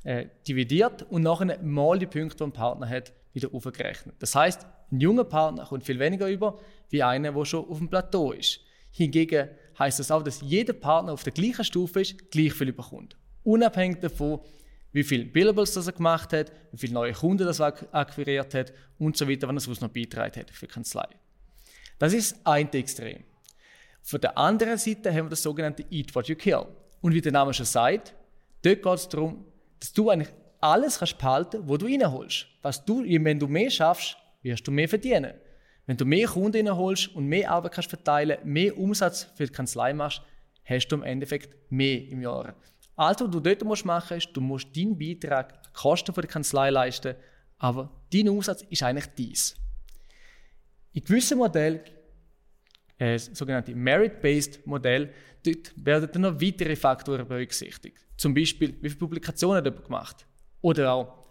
äh, 0.04 0.26
dividiert 0.46 1.02
und 1.02 1.22
nachher 1.22 1.62
mal 1.62 1.98
die 1.98 2.06
Punkte, 2.06 2.36
die 2.36 2.44
ein 2.44 2.52
Partner 2.52 2.88
hat, 2.88 3.12
wieder 3.32 3.52
aufgerechnet. 3.54 4.16
Das 4.18 4.34
heißt, 4.34 4.66
ein 4.92 5.00
junger 5.00 5.24
Partner 5.24 5.64
kommt 5.64 5.84
viel 5.84 5.98
weniger 5.98 6.28
über, 6.28 6.58
wie 6.90 7.02
einer, 7.02 7.32
der 7.32 7.44
schon 7.44 7.68
auf 7.68 7.78
dem 7.78 7.88
Plateau 7.88 8.32
ist. 8.32 8.60
Hingegen 8.90 9.48
heißt 9.78 9.98
das 9.98 10.10
auch, 10.10 10.22
dass 10.22 10.42
jeder 10.42 10.74
Partner 10.74 11.12
auf 11.12 11.24
der 11.24 11.32
gleichen 11.32 11.64
Stufe 11.64 12.02
ist, 12.02 12.30
gleich 12.30 12.52
viel 12.52 12.68
überkommt. 12.68 13.16
Unabhängig 13.42 14.00
davon, 14.00 14.40
wie 14.92 15.02
viele 15.02 15.24
Billables 15.24 15.72
das 15.72 15.86
er 15.86 15.94
gemacht 15.94 16.32
hat, 16.34 16.52
wie 16.70 16.78
viele 16.78 16.92
neue 16.92 17.12
Kunden 17.12 17.46
das 17.46 17.60
er 17.60 17.74
akquiriert 17.92 18.54
hat 18.54 18.72
und 18.98 19.16
so 19.16 19.28
weiter, 19.28 19.48
wenn 19.48 19.56
er 19.56 19.60
sonst 19.60 19.80
noch 19.80 19.88
beitragen 19.88 20.40
hat 20.40 20.50
für 20.50 20.66
die 20.66 20.72
Kanzlei. 20.72 21.08
Das 21.98 22.12
ist 22.12 22.36
ein 22.44 22.70
Extrem. 22.72 23.24
Von 24.02 24.20
der 24.20 24.36
anderen 24.36 24.76
Seite 24.76 25.10
haben 25.10 25.26
wir 25.26 25.30
das 25.30 25.42
sogenannte 25.42 25.84
Eat 25.90 26.14
What 26.14 26.28
You 26.28 26.36
Kill. 26.36 26.66
Und 27.00 27.14
wie 27.14 27.20
der 27.20 27.32
Name 27.32 27.54
schon 27.54 27.66
sagt, 27.66 28.14
dort 28.62 28.82
geht 28.82 28.94
es 28.94 29.08
darum, 29.08 29.44
dass 29.80 29.92
du 29.92 30.10
eigentlich 30.10 30.32
alles 30.60 30.98
kannst 30.98 31.18
behalten, 31.18 31.62
wo 31.66 31.76
du 31.76 31.86
reinholst. 31.86 32.46
Was 32.62 32.84
du, 32.84 33.02
wenn 33.02 33.38
du 33.38 33.48
mehr 33.48 33.70
schaffst, 33.70 34.16
wirst 34.42 34.66
du 34.66 34.70
mehr 34.70 34.88
verdienen. 34.88 35.34
Wenn 35.86 35.96
du 35.96 36.04
mehr 36.04 36.28
Kunden 36.28 36.66
reinholst 36.66 37.14
und 37.14 37.26
mehr 37.26 37.50
Arbeit 37.50 37.72
kannst 37.72 37.88
verteilen, 37.88 38.38
mehr 38.44 38.76
Umsatz 38.78 39.24
für 39.34 39.46
die 39.46 39.52
Kanzlei 39.52 39.92
machst, 39.92 40.22
hast 40.64 40.88
du 40.88 40.96
im 40.96 41.02
Endeffekt 41.02 41.70
mehr 41.70 42.06
im 42.08 42.22
Jahr. 42.22 42.54
Also, 42.94 43.24
was 43.24 43.32
du 43.32 43.40
dort 43.40 43.64
musst 43.64 43.84
machen 43.84 44.18
ist, 44.18 44.30
du 44.32 44.40
musst 44.40 44.76
deinen 44.76 44.98
Beitrag, 44.98 45.62
die 45.62 45.68
Kosten 45.72 46.14
der 46.14 46.26
Kanzlei 46.26 46.70
leisten, 46.70 47.16
aber 47.58 47.90
dein 48.12 48.28
Umsatz 48.28 48.62
ist 48.68 48.82
eigentlich 48.82 49.06
dies. 49.16 49.56
In 50.92 51.02
gewissen 51.02 51.38
Modellen, 51.38 51.80
äh, 52.98 53.18
sogenannte 53.18 53.74
Merit-Based 53.74 54.66
Modell, 54.66 55.12
dort 55.44 55.72
werden 55.76 56.08
dann 56.12 56.22
noch 56.22 56.40
weitere 56.40 56.76
Faktoren 56.76 57.26
berücksichtigt. 57.26 57.98
Zum 58.16 58.34
Beispiel, 58.34 58.76
wie 58.80 58.88
viele 58.88 58.98
Publikationen 58.98 59.56
hat 59.56 59.64
jemand 59.64 59.84
gemacht? 59.84 60.26
Oder 60.60 60.92
auch 60.92 61.24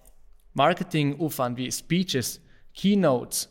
Marketingaufwand 0.53 1.57
wie 1.57 1.71
Speeches, 1.71 2.41
Keynotes 2.73 3.49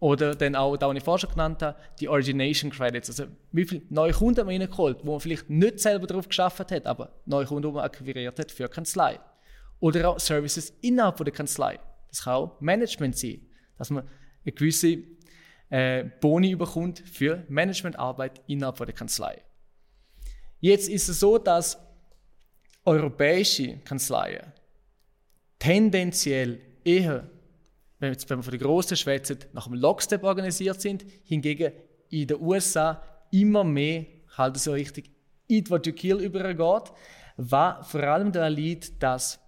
Oder 0.00 0.34
dann 0.34 0.54
auch, 0.54 0.76
da, 0.76 0.92
ich 0.92 1.02
vorher 1.02 1.18
schon 1.18 1.30
genannt 1.30 1.62
habe, 1.62 1.78
die 1.98 2.08
Origination 2.08 2.70
Credits. 2.70 3.08
Also, 3.08 3.24
wie 3.50 3.64
viele 3.64 3.82
neue 3.90 4.12
Kunden 4.12 4.46
man 4.46 4.60
reingeholt, 4.60 4.98
wo 5.02 5.12
man 5.12 5.20
vielleicht 5.20 5.50
nicht 5.50 5.80
selber 5.80 6.06
darauf 6.06 6.28
geschafft 6.28 6.70
hat, 6.70 6.86
aber 6.86 7.20
neue 7.26 7.46
Kunden, 7.46 7.68
die 7.68 7.74
man 7.74 7.84
akquiriert 7.84 8.38
hat 8.38 8.52
für 8.52 8.68
Kanzlei. 8.68 9.18
Oder 9.80 10.08
auch 10.08 10.20
Services 10.20 10.72
innerhalb 10.82 11.16
der 11.16 11.32
Kanzlei. 11.32 11.80
Das 12.08 12.22
kann 12.24 12.34
auch 12.34 12.60
Management 12.60 13.16
sein, 13.16 13.40
dass 13.76 13.90
man 13.90 14.08
eine 14.44 14.52
gewisse 14.52 14.98
äh, 15.70 16.04
Boni 16.20 16.54
bekommt 16.54 17.00
für 17.00 17.44
Managementarbeit 17.48 18.40
innerhalb 18.46 18.76
der 18.76 18.92
Kanzlei. 18.92 19.42
Jetzt 20.60 20.88
ist 20.88 21.08
es 21.08 21.20
so, 21.20 21.38
dass 21.38 21.78
europäische 22.84 23.78
Kanzleien 23.78 24.52
tendenziell 25.58 26.60
eher, 26.84 27.28
wenn 27.98 28.14
wir 28.14 28.42
von 28.42 28.50
den 28.50 28.60
grossen 28.60 28.96
schwätzen, 28.96 29.38
nach 29.52 29.66
dem 29.66 29.74
Lockstep 29.74 30.22
organisiert 30.22 30.80
sind, 30.80 31.04
hingegen 31.24 31.72
in 32.10 32.26
den 32.26 32.40
USA 32.40 33.02
immer 33.30 33.64
mehr 33.64 34.06
halt 34.36 34.56
so 34.56 34.72
richtig 34.72 35.10
Eat 35.48 35.70
What 35.70 35.86
You 35.86 35.92
Kill 35.92 36.20
übergeht, 36.20 36.92
was 37.36 37.90
vor 37.90 38.02
allem 38.02 38.32
daran 38.32 38.52
liegt, 38.52 39.02
dass 39.02 39.40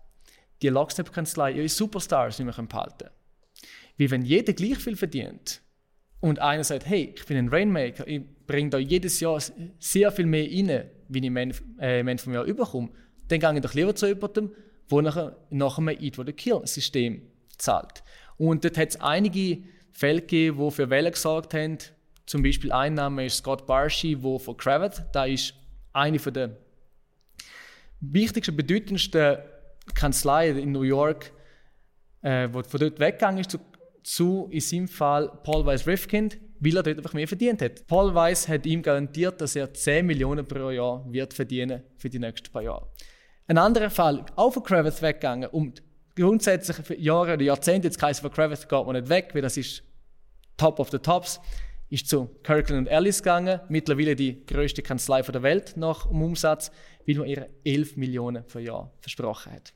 die 0.63 0.69
Lockstep-Kanzlei 0.69 1.53
ihre 1.53 1.69
Superstars 1.69 2.39
nicht 2.39 2.57
mehr 2.57 2.67
behalten 2.67 2.99
können. 2.99 3.11
Wie 3.97 4.11
wenn 4.11 4.23
jeder 4.23 4.53
gleich 4.53 4.79
viel 4.79 4.97
verdient 4.97 5.63
und 6.21 6.39
einer 6.39 6.65
sagt, 6.65 6.87
hey, 6.87 7.15
ich 7.15 7.27
bin 7.27 7.37
ein 7.37 7.49
Rainmaker, 7.49 8.07
ich 8.07 8.23
bringe 8.47 8.71
da 8.71 8.79
jedes 8.79 9.21
Jahr 9.21 9.41
sehr 9.79 10.13
viel 10.13 10.27
mehr 10.27 10.45
rein, 10.45 10.91
wie 11.09 11.25
ich 11.25 11.31
mein, 11.31 11.55
äh, 11.79 12.19
vom 12.19 12.33
Jahr 12.33 12.45
überkomme, 12.45 12.91
dann 13.29 13.41
gehe 13.41 13.55
ich 13.55 13.61
doch 13.61 13.75
lieber 13.75 13.95
zu 13.95 14.07
jemandem, 14.07 14.53
der 14.91 15.03
nachher, 15.03 15.37
nachher 15.51 15.83
ein 15.83 16.03
Eat 16.03 16.17
for 16.17 16.27
the 16.27 16.33
Kill-System 16.33 17.23
zahlt. 17.57 18.03
Und 18.41 18.65
dort 18.65 18.79
hat 18.79 18.89
es 18.89 19.01
einige 19.03 19.59
Fälle 19.93 20.23
gegeben, 20.23 20.65
die 20.65 20.71
für 20.71 20.89
Wellen 20.89 21.13
gesorgt 21.13 21.53
haben. 21.53 21.77
Zum 22.25 22.43
Beispiel 22.43 22.73
ein 22.73 22.95
Name 22.95 23.27
ist 23.27 23.37
Scott 23.37 23.67
Barshi, 23.67 24.17
der 24.17 24.39
von 24.39 24.57
Cravat, 24.57 25.15
da 25.15 25.27
ist 25.27 25.53
eine 25.93 26.17
der 26.17 26.57
wichtigsten, 28.01 28.57
bedeutendsten 28.57 29.37
Kanzleien 29.95 30.57
in 30.57 30.73
New 30.73 30.85
York, 30.85 31.33
äh, 32.23 32.49
wo 32.51 32.63
von 32.63 32.81
dort 32.81 32.99
weggegangen 32.99 33.41
ist 33.41 33.51
zu, 33.51 33.59
zu 34.03 34.49
in 34.51 34.61
seinem 34.61 34.89
Fall 34.89 35.31
Paul 35.45 35.67
Weiss 35.67 35.87
Rifkind, 35.87 36.39
weil 36.61 36.77
er 36.79 36.83
dort 36.83 36.97
einfach 36.97 37.13
mehr 37.13 37.29
verdient 37.29 37.61
hat. 37.61 37.87
Paul 37.89 38.15
Weiss 38.15 38.49
hat 38.49 38.65
ihm 38.65 38.81
garantiert, 38.81 39.39
dass 39.43 39.55
er 39.55 39.75
10 39.75 40.07
Millionen 40.07 40.49
pro 40.49 40.71
Jahr 40.71 41.05
wird 41.13 41.35
verdienen 41.35 41.83
für 41.99 42.09
die 42.09 42.19
nächsten 42.19 42.51
paar 42.51 42.63
Jahre. 42.63 42.89
Ein 43.49 43.59
anderer 43.59 43.91
Fall, 43.91 44.25
auch 44.35 44.55
von 44.55 44.63
Kravitz 44.63 45.03
weggegangen 45.03 45.51
und 45.51 45.83
grundsätzlich 46.17 46.77
für 46.79 46.97
Jahre 46.97 47.35
oder 47.35 47.43
Jahrzehnte, 47.43 47.89
jetzt 47.89 47.99
Kaiser 47.99 48.23
von 48.23 48.31
Kravitz 48.31 48.69
geht 48.69 48.87
man 48.87 48.97
nicht 48.97 49.09
weg, 49.09 49.31
weil 49.35 49.43
das 49.43 49.57
ist 49.57 49.83
Top 50.57 50.79
of 50.79 50.91
the 50.91 50.99
Tops, 50.99 51.41
ist 51.89 52.09
zu 52.09 52.27
Kirkland 52.43 52.89
Ellis 52.89 53.23
gegangen, 53.23 53.61
mittlerweile 53.69 54.15
die 54.15 54.45
größte 54.47 54.83
Kanzlei 54.83 55.23
der 55.23 55.43
Welt 55.43 55.77
nach 55.77 56.07
dem 56.07 56.23
Umsatz, 56.23 56.71
weil 57.07 57.17
man 57.17 57.27
ihr 57.27 57.49
11 57.65 57.97
Millionen 57.97 58.47
pro 58.47 58.59
Jahr 58.59 58.93
versprochen 59.01 59.53
hat. 59.53 59.73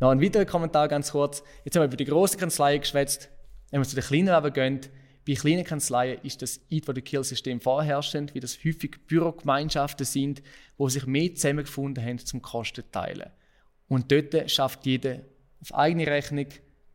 Noch 0.00 0.10
ein 0.10 0.22
weiterer 0.22 0.44
Kommentar 0.44 0.86
ganz 0.86 1.10
kurz. 1.10 1.42
Jetzt 1.64 1.74
haben 1.74 1.82
wir 1.82 1.88
über 1.88 1.96
die 1.96 2.04
große 2.04 2.36
Kanzlei 2.36 2.78
geschwätzt. 2.78 3.30
Wenn 3.70 3.80
wir 3.80 3.88
zu 3.88 3.96
den 3.96 4.04
kleinen 4.04 4.28
aber 4.28 4.52
gehen, 4.52 4.80
bei 5.26 5.34
kleinen 5.34 5.64
Kanzleien 5.64 6.20
ist 6.22 6.40
das 6.40 6.60
for 6.84 6.94
the 6.94 7.02
Kill 7.02 7.24
System 7.24 7.60
vorherrschend, 7.60 8.34
wie 8.34 8.40
das 8.40 8.58
häufig 8.64 8.96
Bürogemeinschaften 9.06 10.06
sind, 10.06 10.42
wo 10.78 10.88
sich 10.88 11.04
mehr 11.04 11.34
zusammengefunden 11.34 12.02
haben 12.02 12.18
zum 12.18 12.40
Kosten 12.40 12.84
teilen. 12.92 13.30
Und 13.88 14.12
dort 14.12 14.50
schafft 14.50 14.86
jeder 14.86 15.20
auf 15.60 15.74
eigene 15.74 16.06
Rechnung 16.06 16.46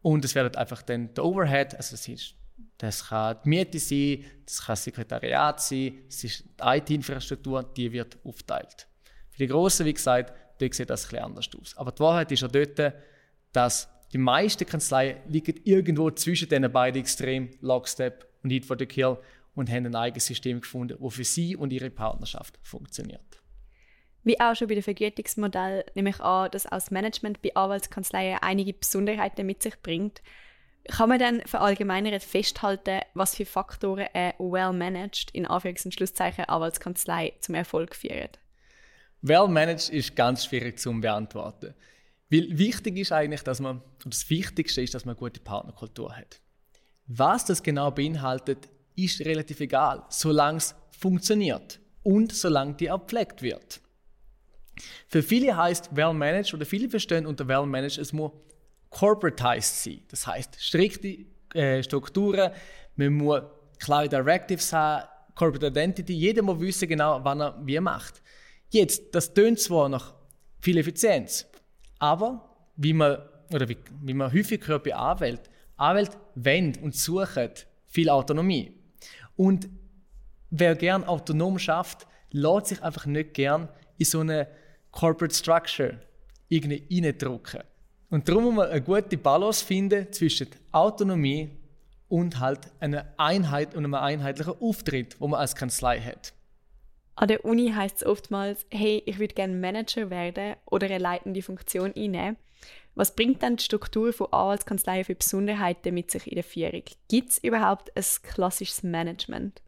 und 0.01 0.23
es 0.23 0.35
wird 0.35 0.57
einfach 0.57 0.81
dann 0.83 1.13
der 1.13 1.25
Overhead, 1.25 1.75
also 1.75 1.91
das, 1.91 2.07
ist, 2.07 2.35
das 2.77 3.07
kann 3.07 3.37
die 3.43 3.49
Miete 3.49 3.79
sein, 3.79 4.25
das 4.45 4.59
kann 4.59 4.73
das 4.73 4.83
Sekretariat 4.83 5.61
sein, 5.61 5.99
es 6.07 6.23
ist 6.23 6.43
die 6.43 6.63
IT-Infrastruktur, 6.63 7.63
die 7.63 7.91
wird 7.91 8.17
aufteilt. 8.23 8.87
Für 9.31 9.37
die 9.39 9.47
Grossen, 9.47 9.85
wie 9.85 9.93
gesagt, 9.93 10.33
dort 10.59 10.73
sieht 10.73 10.89
das 10.89 11.05
etwas 11.05 11.23
anders 11.23 11.49
aus. 11.59 11.77
Aber 11.77 11.91
die 11.91 11.99
Wahrheit 11.99 12.31
ist 12.31 12.41
ja 12.41 12.47
dort, 12.47 12.93
dass 13.51 13.89
die 14.11 14.17
meisten 14.19 14.65
Kanzleien 14.65 15.17
liegen 15.27 15.59
irgendwo 15.63 16.11
zwischen 16.11 16.47
diesen 16.47 16.71
beiden 16.71 17.01
Extremen, 17.01 17.49
Lockstep 17.61 18.27
und 18.43 18.51
Eat 18.51 18.65
for 18.65 18.77
the 18.77 18.85
Kill, 18.85 19.17
und 19.55 19.69
haben 19.69 19.85
ein 19.85 19.95
eigenes 19.95 20.25
System 20.25 20.61
gefunden, 20.61 20.97
das 20.99 21.13
für 21.13 21.23
sie 21.23 21.55
und 21.55 21.71
ihre 21.71 21.89
Partnerschaft 21.89 22.59
funktioniert. 22.63 23.42
Wie 24.23 24.39
auch 24.39 24.55
schon 24.55 24.67
bei 24.69 24.75
dem 24.75 24.83
Vergütungsmodell 24.83 25.85
nehme 25.95 26.11
ich 26.11 26.19
an, 26.21 26.49
dass 26.51 26.65
auch 26.65 26.71
das 26.71 26.91
Management 26.91 27.41
bei 27.41 27.53
Anwaltskanzleien 27.55 28.39
einige 28.41 28.73
Besonderheiten 28.73 29.45
mit 29.45 29.61
sich 29.61 29.75
bringt. 29.81 30.21
Kann 30.89 31.09
man 31.09 31.19
dann 31.19 31.41
verallgemeinert 31.41 32.23
festhalten, 32.23 33.01
was 33.13 33.35
für 33.35 33.45
Faktoren 33.45 34.07
eine 34.13 34.33
well-managed, 34.37 35.31
in 35.31 35.47
Anführungs- 35.47 35.85
und 35.85 35.93
Schlusszeichen, 35.93 36.45
Anwaltskanzlei 36.45 37.33
zum 37.39 37.55
Erfolg 37.55 37.95
führen? 37.95 38.29
Well-managed 39.21 39.89
ist 39.89 40.15
ganz 40.15 40.45
schwierig 40.45 40.79
zu 40.79 40.91
beantworten. 40.99 41.73
Weil 42.29 42.57
wichtig 42.57 42.97
ist 42.97 43.11
eigentlich, 43.11 43.43
dass 43.43 43.59
man, 43.59 43.81
und 44.03 44.13
das 44.13 44.29
Wichtigste 44.29 44.81
ist, 44.81 44.93
dass 44.93 45.05
man 45.05 45.15
eine 45.15 45.19
gute 45.19 45.39
Partnerkultur 45.39 46.15
hat. 46.15 46.41
Was 47.07 47.45
das 47.45 47.63
genau 47.63 47.91
beinhaltet, 47.91 48.69
ist 48.95 49.21
relativ 49.21 49.59
egal, 49.59 50.03
solange 50.09 50.57
es 50.57 50.75
funktioniert 50.91 51.79
und 52.03 52.33
solange 52.33 52.73
die 52.73 52.91
auch 52.91 52.99
gepflegt 52.99 53.41
wird. 53.41 53.81
Für 55.07 55.21
viele 55.21 55.55
heißt 55.55 55.95
well-managed 55.95 56.53
oder 56.53 56.65
viele 56.65 56.89
verstehen 56.89 57.25
unter 57.25 57.47
well-managed, 57.47 57.97
es 57.97 58.13
muss 58.13 58.31
corporatized 58.89 59.83
sein. 59.83 60.01
Das 60.09 60.25
heißt 60.27 60.55
strikte 60.59 61.25
äh, 61.53 61.83
Strukturen, 61.83 62.51
man 62.95 63.13
muss 63.13 63.41
klare 63.79 64.09
Directives 64.09 64.71
haben, 64.73 65.07
Corporate 65.35 65.67
Identity, 65.67 66.13
jeder 66.13 66.43
muss 66.43 66.59
wissen 66.59 66.87
genau, 66.87 67.19
wann 67.23 67.41
er 67.41 67.59
wie 67.65 67.79
macht. 67.79 68.21
Jetzt, 68.69 69.13
das 69.13 69.33
tönt 69.33 69.59
zwar 69.59 69.89
nach 69.89 70.13
viel 70.61 70.77
Effizienz, 70.77 71.45
aber 71.99 72.55
wie 72.75 72.93
man, 72.93 73.17
oder 73.51 73.67
wie, 73.67 73.77
wie 74.01 74.13
man 74.13 74.31
häufig 74.31 74.67
hört 74.67 74.83
bei 74.83 74.95
Anwälten, 74.95 75.51
Anwälte 75.75 76.17
wollen 76.35 76.77
und 76.81 76.95
suchen 76.95 77.49
viel 77.87 78.09
Autonomie. 78.09 78.79
Und 79.35 79.69
wer 80.49 80.75
gern 80.75 81.03
autonom 81.03 81.57
schafft, 81.57 82.07
lässt 82.31 82.67
sich 82.67 82.83
einfach 82.83 83.05
nicht 83.05 83.33
gern 83.33 83.69
in 83.97 84.05
so 84.05 84.19
eine 84.19 84.47
Corporate 84.93 85.35
Structure 85.35 85.99
irgendwie 86.47 86.87
reindrücken. 86.89 87.61
Und 88.09 88.29
darum 88.29 88.43
muss 88.43 88.53
man 88.53 88.69
eine 88.69 88.81
gute 88.81 89.17
Balance 89.17 89.65
finden 89.65 90.11
zwischen 90.13 90.47
Autonomie 90.71 91.49
und 92.07 92.39
halt 92.39 92.59
einer 92.79 93.05
Einheit 93.17 93.73
und 93.73 93.83
einem 93.83 93.95
einheitlichen 93.95 94.53
Auftritt, 94.61 95.19
wo 95.19 95.27
man 95.27 95.39
als 95.39 95.55
Kanzlei 95.55 95.99
hat. 95.99 96.31
An 97.15 97.27
der 97.27 97.43
Uni 97.43 97.71
heißt 97.71 97.97
es 97.97 98.05
oftmals, 98.05 98.65
hey, 98.71 99.01
ich 99.05 99.19
würde 99.19 99.33
gerne 99.33 99.55
Manager 99.55 100.09
werden 100.09 100.55
oder 100.65 100.85
eine 100.87 100.99
leitende 100.99 101.41
Funktion 101.41 101.93
einnehmen. 101.95 102.37
Was 102.95 103.15
bringt 103.15 103.41
dann 103.41 103.55
die 103.55 103.63
Struktur 103.63 104.13
von 104.13 104.31
Anwaltskanzleien 104.31 105.05
für 105.05 105.15
Besonderheiten 105.15 105.93
mit 105.93 106.11
sich 106.11 106.27
in 106.27 106.35
der 106.35 106.43
Führung? 106.43 106.83
Gibt 107.09 107.31
es 107.31 107.37
überhaupt 107.39 107.91
ein 107.95 108.05
klassisches 108.21 108.83
Management? 108.83 109.61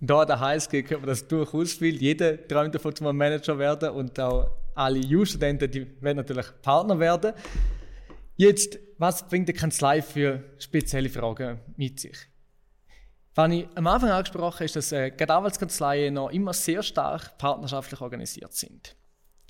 Da 0.00 0.24
der 0.24 0.38
HSG 0.38 0.82
können 0.82 1.02
wir 1.02 1.08
das 1.08 1.26
durchaus 1.26 1.72
viel. 1.72 1.96
Jeder 2.00 2.46
träumt 2.46 2.74
davon, 2.74 2.94
zum 2.94 3.16
Manager 3.16 3.58
werden 3.58 3.90
und 3.90 4.18
auch 4.20 4.50
alle 4.74 4.98
Jus-Studenten, 4.98 5.70
die 5.70 6.02
werden 6.02 6.18
natürlich 6.18 6.46
Partner 6.62 6.98
werden. 6.98 7.32
Jetzt, 8.36 8.78
was 8.98 9.26
bringt 9.28 9.48
die 9.48 9.52
Kanzlei 9.52 10.02
für 10.02 10.42
spezielle 10.58 11.08
Fragen 11.08 11.60
mit 11.76 12.00
sich? 12.00 12.16
Was 13.34 13.50
ich 13.50 13.66
am 13.74 13.86
Anfang 13.86 14.10
angesprochen 14.10 14.54
habe, 14.54 14.64
ist, 14.64 14.76
dass 14.76 14.92
äh, 14.92 15.10
gerade 15.10 15.34
Anwaltskanzleien 15.34 16.14
noch 16.14 16.30
immer 16.30 16.52
sehr 16.52 16.82
stark 16.82 17.36
partnerschaftlich 17.38 18.00
organisiert 18.00 18.52
sind. 18.54 18.96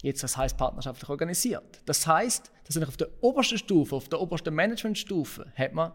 Jetzt, 0.03 0.23
was 0.23 0.37
heißt 0.37 0.57
partnerschaftlich 0.57 1.09
organisiert? 1.09 1.81
Das 1.87 2.07
heißt, 2.07 2.51
dass 2.65 2.83
auf 2.83 2.97
der 2.97 3.09
obersten 3.23 3.59
Stufe, 3.59 3.97
auf 3.97 4.09
der 4.09 4.21
obersten 4.21 4.55
Managementstufe, 4.55 5.53
hat 5.55 5.73
man 5.73 5.93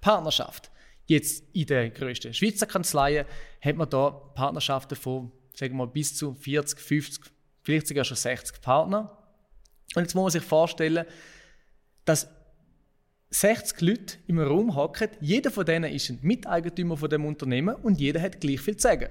Partnerschaft. 0.00 0.70
Jetzt 1.12 1.44
in 1.52 1.66
den 1.66 1.92
größten 1.92 2.32
Schweizer 2.32 2.64
Kanzleien 2.64 3.26
hat 3.60 3.76
man 3.76 3.90
da 3.90 4.08
Partnerschaften 4.08 4.96
von, 4.96 5.30
sagen 5.54 5.76
wir 5.76 5.86
bis 5.86 6.16
zu 6.16 6.32
40, 6.32 6.80
50, 6.80 7.24
vielleicht 7.60 7.86
sogar 7.86 8.04
schon 8.04 8.16
60 8.16 8.62
Partner. 8.62 9.18
Und 9.94 10.04
jetzt 10.04 10.14
muss 10.14 10.22
man 10.22 10.30
sich 10.30 10.42
vorstellen, 10.42 11.04
dass 12.06 12.28
60 13.28 13.82
Leute 13.82 14.16
im 14.26 14.38
Raum 14.38 14.74
hocken, 14.74 15.10
jeder 15.20 15.50
von 15.50 15.66
denen 15.66 15.92
ist 15.92 16.08
ein 16.08 16.18
Miteigentümer 16.22 16.96
von 16.96 17.10
dem 17.10 17.26
Unternehmen 17.26 17.74
und 17.74 18.00
jeder 18.00 18.22
hat 18.22 18.40
gleich 18.40 18.62
viel 18.62 18.78
zu 18.78 18.88
sagen. 18.88 19.10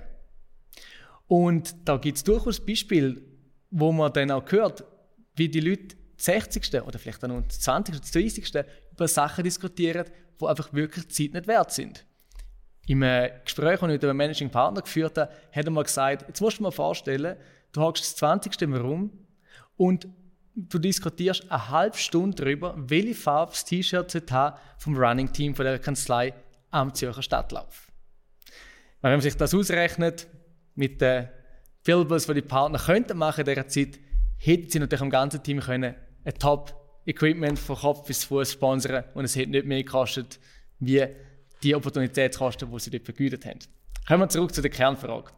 Und 1.28 1.76
da 1.86 1.98
gibt 1.98 2.18
es 2.18 2.24
durchaus 2.24 2.66
Beispiele, 2.66 3.22
wo 3.70 3.92
man 3.92 4.12
dann 4.12 4.32
auch 4.32 4.52
hört, 4.52 4.84
wie 5.36 5.50
die 5.50 5.60
Leute 5.60 5.96
60. 6.18 6.82
oder 6.82 6.98
vielleicht 6.98 7.22
dann 7.22 7.48
20. 7.48 7.94
oder 7.94 8.04
30. 8.12 8.66
über 8.92 9.08
Sachen 9.08 9.44
diskutieren, 9.44 10.06
die 10.42 10.48
einfach 10.48 10.74
wirklich 10.74 11.10
Zeit 11.10 11.34
nicht 11.34 11.48
wert 11.48 11.72
sind. 11.72 12.06
Im 12.88 13.02
Gespräch, 13.46 13.80
das 13.80 13.84
ich 13.84 13.94
mit 13.94 14.04
einem 14.04 14.18
Managing 14.18 14.50
Partner 14.50 14.82
geführt 14.82 15.18
habe, 15.18 15.32
hat 15.52 15.66
er 15.66 15.72
mal 15.72 15.84
gesagt, 15.84 16.28
jetzt 16.28 16.42
musst 16.42 16.60
du 16.60 16.64
mal 16.64 16.72
vorstellen, 16.72 17.38
du 17.72 17.82
hockst 17.82 18.04
das 18.04 18.16
20. 18.18 18.62
im 18.64 18.74
Raum 18.74 19.12
und 19.78 20.08
du 20.56 20.80
diskutierst 20.80 21.50
eine 21.50 21.70
halbe 21.70 21.98
Stunde 21.98 22.44
darüber, 22.44 22.74
welche 22.78 23.16
Farbe 23.16 23.52
das 23.52 23.64
T-Shirt 23.64 24.24
vom 24.78 24.98
Running 24.98 25.32
Team 25.32 25.56
von 25.56 25.64
der 25.64 25.80
Kanzlei 25.80 26.34
am 26.72 26.94
Zürcher 26.94 27.22
Stadtlauf. 27.22 27.88
Wenn 29.02 29.12
man 29.12 29.22
sich 29.22 29.38
das 29.38 29.54
ausrechnet 29.54 30.28
mit 30.76 31.02
den 31.02 31.30
Filbers, 31.84 32.28
die 32.28 32.34
die 32.34 32.42
Partner 32.42 32.80
könnten 32.80 33.18
machen 33.18 33.42
in 33.42 33.46
dieser 33.46 33.68
Zeit, 33.68 34.00
hätten 34.38 34.70
sie 34.70 34.80
natürlich 34.80 35.02
am 35.02 35.10
ganzen 35.10 35.42
Team 35.42 35.60
können 35.60 35.96
ein 36.24 36.34
Top-Equipment 37.06 37.58
von 37.58 37.76
Kopf 37.76 38.06
bis 38.08 38.24
Fuß 38.24 38.52
sponsern 38.54 39.04
und 39.14 39.26
es 39.26 39.36
hätte 39.36 39.52
nicht 39.52 39.66
mehr 39.66 39.84
gekostet, 39.84 40.40
wie 40.80 41.06
die 41.64 41.76
Opportunitätskosten, 41.76 42.72
die 42.72 42.80
sie 42.80 42.90
dort 42.92 43.04
vergütet 43.06 43.46
haben. 43.46 43.60
Kommen 44.08 44.22
wir 44.22 44.30
zurück 44.30 44.54
zu 44.54 44.62
der 44.62 44.72
Kernfrage. 44.72 45.32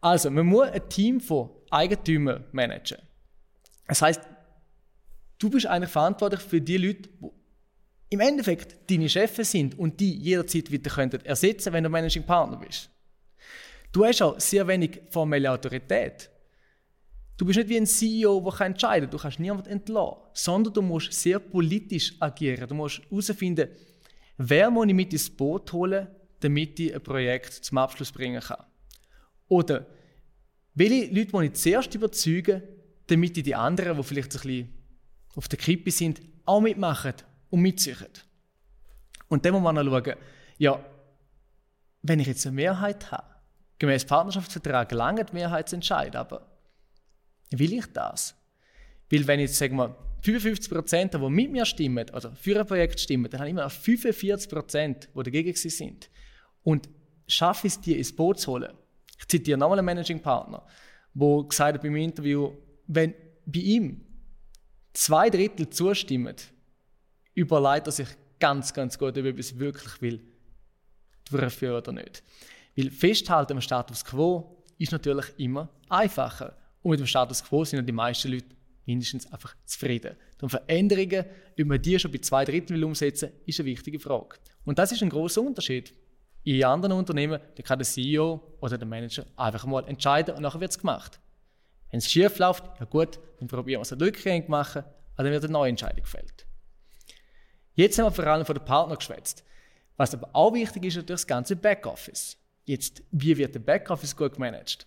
Also, 0.00 0.30
man 0.30 0.46
muss 0.46 0.68
ein 0.68 0.88
Team 0.88 1.20
von 1.20 1.50
Eigentümern 1.70 2.44
managen. 2.52 2.98
Das 3.88 4.02
heißt, 4.02 4.20
du 5.38 5.50
bist 5.50 5.66
eigentlich 5.66 5.90
verantwortlich 5.90 6.40
für 6.40 6.60
die 6.60 6.76
Leute, 6.76 7.08
die 7.08 7.30
im 8.10 8.20
Endeffekt 8.20 8.88
deine 8.90 9.08
Chefs 9.08 9.50
sind 9.50 9.78
und 9.78 9.98
die 9.98 10.16
jederzeit 10.16 10.70
wieder 10.70 10.90
könnten 10.90 11.24
ersetzen, 11.24 11.72
wenn 11.72 11.82
du 11.82 11.90
Managing 11.90 12.22
Partner 12.22 12.56
bist. 12.56 12.90
Du 13.90 14.04
hast 14.04 14.22
auch 14.22 14.38
sehr 14.38 14.66
wenig 14.68 15.00
formelle 15.10 15.50
Autorität. 15.50 16.30
Du 17.36 17.44
bist 17.44 17.58
nicht 17.58 17.68
wie 17.68 17.76
ein 17.76 17.86
CEO, 17.86 18.40
der 18.40 18.66
entscheiden 18.66 19.08
kann. 19.08 19.10
Du 19.10 19.22
kannst 19.22 19.38
niemanden 19.38 19.68
entlassen. 19.68 20.16
Sondern 20.32 20.72
du 20.72 20.82
musst 20.82 21.12
sehr 21.12 21.38
politisch 21.38 22.14
agieren. 22.18 22.66
Du 22.68 22.74
musst 22.74 23.02
herausfinden, 23.10 23.68
wer 24.38 24.70
muss 24.70 24.86
ich 24.86 24.94
mit 24.94 25.12
ins 25.12 25.28
Boot 25.28 25.72
holen, 25.72 26.08
damit 26.40 26.80
ich 26.80 26.94
ein 26.94 27.02
Projekt 27.02 27.52
zum 27.52 27.78
Abschluss 27.78 28.12
bringen 28.12 28.40
kann. 28.40 28.64
Oder 29.48 29.86
welche 30.74 31.12
Leute 31.12 31.32
muss 31.32 31.44
ich 31.44 31.52
zuerst 31.54 31.94
überzeugen, 31.94 32.62
damit 33.06 33.36
ich 33.36 33.44
die 33.44 33.54
anderen, 33.54 33.96
die 33.96 34.02
vielleicht 34.02 34.34
ein 34.34 34.40
bisschen 34.40 34.74
auf 35.34 35.48
der 35.48 35.58
Kippe 35.58 35.90
sind, 35.90 36.20
auch 36.44 36.60
mitmachen 36.60 37.14
und 37.50 37.60
mitziehen. 37.60 37.96
Und 39.28 39.44
dann 39.44 39.52
muss 39.52 39.62
man 39.62 39.76
schauen, 39.76 40.14
ja, 40.58 40.84
wenn 42.02 42.20
ich 42.20 42.26
jetzt 42.26 42.46
eine 42.46 42.56
Mehrheit 42.56 43.10
habe, 43.10 43.26
gemäß 43.78 44.04
Partnerschaftsvertrag 44.04 44.90
lange 44.92 45.24
die 45.24 45.34
Mehrheit 45.34 45.68
zu 45.68 45.76
entscheiden, 45.76 46.16
aber 46.16 46.55
will 47.50 47.72
ich 47.72 47.86
das? 47.92 48.34
Weil 49.10 49.26
wenn 49.26 49.40
jetzt, 49.40 49.56
sagen 49.56 49.76
wir, 49.76 49.96
55 50.22 50.70
Prozent, 50.70 51.14
die 51.14 51.18
mit 51.18 51.52
mir 51.52 51.64
stimmen, 51.64 52.08
also 52.10 52.30
für 52.32 52.58
ein 52.58 52.66
Projekt 52.66 52.98
stimmen, 52.98 53.30
dann 53.30 53.40
habe 53.40 53.48
ich 53.48 53.52
immer 53.52 53.64
noch 53.64 53.70
45 53.70 54.50
Prozent, 54.50 55.08
die 55.14 55.22
dagegen 55.22 55.54
sind. 55.54 56.10
Und 56.62 56.88
schaffe 57.28 57.66
ich 57.66 57.74
es, 57.74 57.80
die 57.80 57.96
ins 57.96 58.14
Boot 58.14 58.40
zu 58.40 58.52
holen. 58.52 58.72
Ich 59.18 59.28
zitiere 59.28 59.58
nochmal 59.58 59.78
einen 59.78 59.86
Managing 59.86 60.20
Partner, 60.20 60.66
der 61.14 61.44
gesagt 61.48 61.74
hat 61.74 61.82
beim 61.82 61.96
Interview, 61.96 62.52
wenn 62.86 63.14
bei 63.46 63.60
ihm 63.60 64.04
zwei 64.92 65.30
Drittel 65.30 65.70
zustimmen, 65.70 66.34
überlegt 67.34 67.86
er 67.86 67.92
sich 67.92 68.08
ganz, 68.40 68.72
ganz 68.72 68.98
gut, 68.98 69.16
ob 69.16 69.24
er 69.24 69.38
es 69.38 69.58
wirklich 69.58 70.00
will, 70.02 70.24
durchführen 71.30 71.76
oder 71.76 71.92
nicht. 71.92 72.22
Weil 72.76 72.90
festhalten 72.90 73.54
am 73.54 73.60
Status 73.60 74.04
quo 74.04 74.64
ist 74.78 74.92
natürlich 74.92 75.26
immer 75.38 75.68
einfacher. 75.88 76.56
Und 76.86 76.90
mit 76.90 77.00
dem 77.00 77.08
Status 77.08 77.42
quo 77.42 77.64
sind 77.64 77.84
die 77.84 77.92
meisten 77.92 78.30
Leute 78.30 78.46
mindestens 78.84 79.26
einfach 79.32 79.56
zufrieden. 79.64 80.14
Und 80.40 80.50
Veränderungen, 80.50 81.24
ob 81.58 81.66
man 81.66 81.82
die 81.82 81.98
schon 81.98 82.12
bei 82.12 82.18
zwei 82.18 82.44
Drittel 82.44 82.84
umsetzen 82.84 83.30
will, 83.30 83.40
ist 83.46 83.58
eine 83.58 83.66
wichtige 83.66 83.98
Frage. 83.98 84.36
Und 84.64 84.78
das 84.78 84.92
ist 84.92 85.02
ein 85.02 85.08
großer 85.08 85.42
Unterschied. 85.42 85.92
In 86.44 86.62
anderen 86.62 86.92
Unternehmen 86.92 87.40
da 87.56 87.62
kann 87.64 87.80
der 87.80 87.86
CEO 87.88 88.40
oder 88.60 88.78
der 88.78 88.86
Manager 88.86 89.26
einfach 89.34 89.66
mal 89.66 89.84
entscheiden 89.88 90.36
und 90.36 90.42
nachher 90.42 90.60
wird 90.60 90.70
es 90.70 90.78
gemacht. 90.78 91.18
Wenn 91.90 91.98
es 91.98 92.08
schief 92.08 92.38
läuft, 92.38 92.62
ja 92.78 92.84
gut, 92.84 93.18
dann 93.40 93.48
probieren 93.48 93.80
wir 93.80 93.82
es 93.82 94.00
rückgängig 94.00 94.48
machen, 94.48 94.84
aber 95.16 95.24
dann 95.24 95.32
wird 95.32 95.42
eine 95.42 95.52
neue 95.54 95.70
Entscheidung 95.70 96.04
gefällt. 96.04 96.46
Jetzt 97.74 97.98
haben 97.98 98.06
wir 98.06 98.12
vor 98.12 98.28
allem 98.28 98.46
von 98.46 98.54
den 98.54 98.64
Partnern 98.64 98.96
geschwätzt. 98.96 99.42
Was 99.96 100.14
aber 100.14 100.30
auch 100.34 100.54
wichtig 100.54 100.84
ist, 100.84 100.92
ist 100.92 100.98
natürlich 100.98 101.22
das 101.22 101.26
ganze 101.26 101.56
Backoffice. 101.56 102.36
Jetzt, 102.64 103.02
wie 103.10 103.36
wird 103.36 103.56
der 103.56 103.60
Backoffice 103.60 104.14
gut 104.14 104.34
gemanagt? 104.34 104.86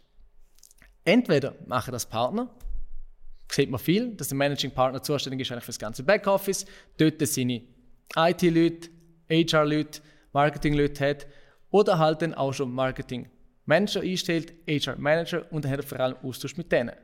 Entweder 1.04 1.56
machen 1.66 1.92
das 1.92 2.06
Partner, 2.06 2.50
sieht 3.52 3.70
man 3.70 3.80
viel, 3.80 4.16
dass 4.16 4.28
der 4.30 4.38
Managing 4.38 4.72
Partner 4.72 5.02
zuständig 5.02 5.42
ist 5.42 5.52
eigentlich 5.52 5.64
für 5.64 5.72
das 5.72 5.80
ganze 5.80 6.04
Backoffice, 6.04 6.66
dort 6.98 7.26
seine 7.26 7.64
IT-Leute, 8.16 8.90
HR-Leute, 9.30 10.02
Marketing-Leute 10.34 11.10
hat 11.10 11.28
oder 11.72 11.98
halt 11.98 12.22
dann 12.22 12.34
auch 12.34 12.54
schon 12.54 12.72
Marketing 12.72 13.30
Manager 13.66 14.02
einstellt, 14.02 14.54
HR 14.68 14.98
Manager 14.98 15.46
und 15.52 15.66
dann 15.66 15.72
hat 15.72 15.80
er 15.80 15.86
vor 15.86 16.00
allem 16.00 16.18
Austausch 16.24 16.58
mit 16.58 16.72
denen. 16.72 16.96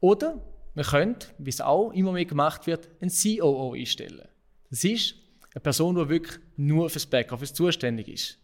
Oder 0.00 0.42
man 0.74 0.84
könnte, 0.84 1.28
wie 1.38 1.50
es 1.50 1.60
auch 1.60 1.90
immer 1.92 2.12
mehr 2.12 2.24
gemacht 2.24 2.66
wird, 2.66 2.88
einen 3.00 3.10
COO 3.10 3.74
einstellen. 3.74 4.26
Das 4.70 4.84
ist 4.84 5.14
eine 5.54 5.60
Person, 5.60 5.96
die 5.96 6.08
wirklich 6.08 6.38
nur 6.56 6.88
fürs 6.88 7.06
Backoffice 7.06 7.52
zuständig 7.52 8.08
ist. 8.08 8.38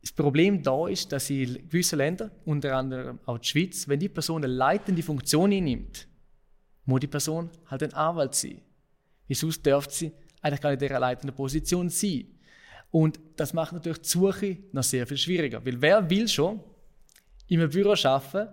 Das 0.00 0.12
Problem 0.12 0.62
da 0.62 0.88
ist, 0.88 1.12
dass 1.12 1.28
in 1.28 1.68
gewissen 1.68 1.98
Ländern, 1.98 2.30
unter 2.44 2.76
anderem 2.76 3.18
auch 3.26 3.38
die 3.38 3.48
Schweiz, 3.48 3.86
wenn 3.86 4.00
die 4.00 4.08
Person 4.08 4.44
eine 4.44 4.52
leitende 4.52 5.02
Funktion 5.02 5.52
einnimmt, 5.52 6.08
muss 6.86 7.00
die 7.00 7.06
Person 7.06 7.50
halt 7.66 7.82
ein 7.82 7.92
Anwalt 7.92 8.34
sein. 8.34 8.62
Wie 9.26 9.34
sonst 9.34 9.64
darf 9.66 9.90
sie 9.90 10.12
eigentlich 10.40 10.60
gar 10.60 10.70
nicht 10.70 10.82
in 10.82 10.88
dieser 10.88 11.00
leitenden 11.00 11.36
Position 11.36 11.88
sein. 11.90 12.26
Und 12.90 13.20
das 13.36 13.52
macht 13.52 13.72
natürlich 13.72 14.00
die 14.00 14.08
Suche 14.08 14.58
noch 14.72 14.82
sehr 14.82 15.06
viel 15.06 15.18
schwieriger. 15.18 15.64
Weil 15.64 15.80
wer 15.80 16.08
will 16.08 16.26
schon 16.26 16.60
in 17.46 17.60
einem 17.60 17.70
Büro 17.70 17.94
arbeiten, 18.02 18.52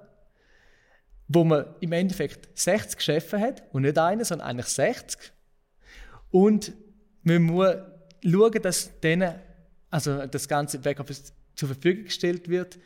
wo 1.27 1.43
man 1.43 1.65
im 1.79 1.91
Endeffekt 1.91 2.49
60 2.57 3.01
Chefe 3.01 3.39
hat 3.39 3.63
und 3.73 3.81
nicht 3.83 3.97
einen, 3.97 4.23
sondern 4.23 4.47
eigentlich 4.47 4.67
60. 4.67 5.33
Und 6.29 6.73
man 7.23 7.41
muss 7.43 7.75
schauen, 8.23 8.61
dass 8.61 8.99
denen, 8.99 9.35
also 9.97 10.27
das 10.27 10.47
ganze 10.47 10.77
Backoffice 10.79 11.33
zur 11.55 11.69
Verfügung 11.69 12.05
gestellt 12.05 12.49
wird, 12.49 12.77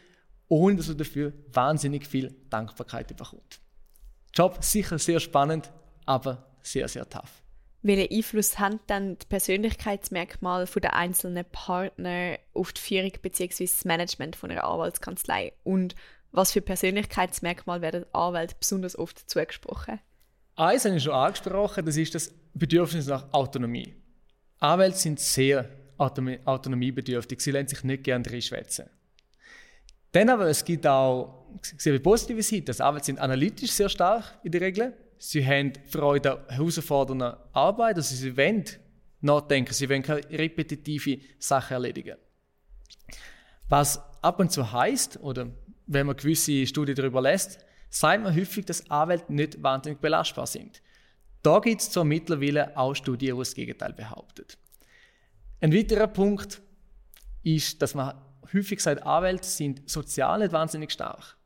ohne 0.47 0.77
dass 0.77 0.87
man 0.87 0.97
dafür 0.97 1.33
wahnsinnig 1.51 2.07
viel 2.07 2.33
Dankbarkeit 2.49 3.15
bekommt. 3.15 3.59
Job 4.33 4.63
sicher 4.63 4.97
sehr 4.97 5.19
spannend, 5.19 5.71
aber 6.05 6.47
sehr, 6.61 6.87
sehr 6.87 7.09
tough. 7.09 7.41
Welchen 7.81 8.15
Einfluss 8.15 8.59
haben 8.59 8.79
dann 8.87 9.17
die 9.17 9.25
Persönlichkeitsmerkmale 9.25 10.67
der 10.67 10.95
einzelnen 10.95 11.43
Partner 11.51 12.37
auf 12.53 12.71
die 12.71 12.81
Führung 12.81 13.11
bzw. 13.21 13.65
das 13.65 13.83
Management 13.83 14.35
von 14.37 14.51
einer 14.51 14.63
Anwaltskanzlei? 14.63 15.51
Und 15.63 15.95
was 16.31 16.53
für 16.53 16.61
Persönlichkeitsmerkmale 16.61 17.81
werden 17.81 18.05
Anwälten 18.13 18.55
besonders 18.57 18.97
oft 18.97 19.29
zugesprochen? 19.29 19.99
Eins 20.55 20.85
habe 20.85 20.95
ich 20.95 21.03
schon 21.03 21.13
angesprochen, 21.13 21.85
das 21.85 21.97
ist 21.97 22.15
das 22.15 22.31
Bedürfnis 22.53 23.07
nach 23.07 23.33
Autonomie. 23.33 23.95
Anwälte 24.59 24.97
sind 24.97 25.19
sehr 25.19 25.67
autonomiebedürftig, 25.97 27.39
sie 27.41 27.51
lassen 27.51 27.67
sich 27.67 27.83
nicht 27.83 28.03
gerne 28.03 28.25
reinschwätzen. 28.29 28.85
Dann 30.11 30.29
aber, 30.29 30.47
es 30.47 30.63
gibt 30.65 30.85
auch 30.85 31.45
sehr 31.61 31.97
positive 31.99 32.43
Seiten. 32.43 32.65
Das 32.65 32.81
Anwälte 32.81 33.05
sind 33.05 33.19
analytisch 33.19 33.71
sehr 33.71 33.89
stark 33.89 34.39
in 34.43 34.51
der 34.51 34.61
Regel. 34.61 34.93
Sie 35.17 35.45
haben 35.45 35.73
Freude 35.89 36.33
an 36.33 36.49
herausfordernder 36.49 37.49
Arbeit, 37.53 37.95
also 37.97 38.15
sie 38.15 38.35
wollen 38.35 38.65
nachdenken, 39.21 39.73
sie 39.73 39.87
wollen 39.87 40.01
keine 40.01 40.27
repetitive 40.29 41.19
Sachen 41.39 41.73
erledigen. 41.73 42.17
Was 43.69 44.01
ab 44.21 44.39
und 44.39 44.51
zu 44.51 44.69
heißt 44.71 45.19
oder 45.21 45.49
wenn 45.85 46.07
man 46.07 46.17
gewisse 46.17 46.65
Studien 46.65 46.95
darüber 46.95 47.21
lässt, 47.21 47.59
sagt 47.89 48.23
man 48.23 48.35
häufig, 48.35 48.65
dass 48.65 48.89
Anwälte 48.89 49.31
nicht 49.31 49.61
wahnsinnig 49.61 49.99
belastbar 49.99 50.47
sind. 50.47 50.81
Da 51.43 51.59
gibt 51.59 51.81
es 51.81 51.89
zwar 51.89 52.03
mittlerweile 52.03 52.75
auch 52.77 52.93
Studien, 52.95 53.35
die 53.35 53.39
das 53.39 53.53
Gegenteil 53.53 53.93
behaupten. 53.93 54.45
Ein 55.61 55.73
weiterer 55.73 56.07
Punkt 56.07 56.59
ist, 57.43 57.81
dass 57.81 57.93
man 57.93 58.19
häufig 58.51 58.79
sagt, 58.79 59.03
Anwälte 59.03 59.47
sind 59.47 59.87
sozial 59.89 60.39
nicht 60.39 60.51
wahnsinnig 60.51 60.91
stark. 60.91 61.37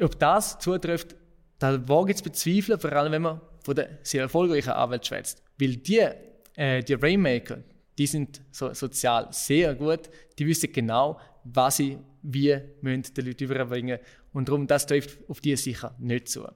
Ob 0.00 0.18
das 0.18 0.58
zutrifft, 0.58 1.14
da 1.58 1.86
wage 1.88 2.12
ich 2.12 2.16
zu 2.16 2.24
bezweifeln, 2.24 2.80
vor 2.80 2.92
allem 2.92 3.12
wenn 3.12 3.22
man 3.22 3.40
von 3.62 3.76
den 3.76 3.98
sehr 4.02 4.22
erfolgreichen 4.22 4.70
Anwälten 4.70 5.06
schwätzt. 5.06 5.42
Weil 5.58 5.76
die, 5.76 6.08
äh, 6.54 6.82
die 6.82 6.94
Rainmaker, 6.94 7.58
die 7.98 8.06
sind 8.06 8.40
so, 8.50 8.72
sozial 8.72 9.28
sehr 9.30 9.74
gut, 9.74 10.10
die 10.38 10.46
wissen 10.46 10.72
genau, 10.72 11.20
was 11.44 11.76
sie 11.76 11.98
wie 12.22 12.58
müssen 12.80 13.14
den 13.14 13.26
Leuten 13.26 13.44
überbringen 13.44 13.98
und 14.32 14.48
darum, 14.48 14.66
das 14.66 14.86
trifft 14.86 15.18
auf 15.28 15.40
die 15.40 15.54
sicher 15.56 15.94
nicht 15.98 16.28
zu. 16.28 16.46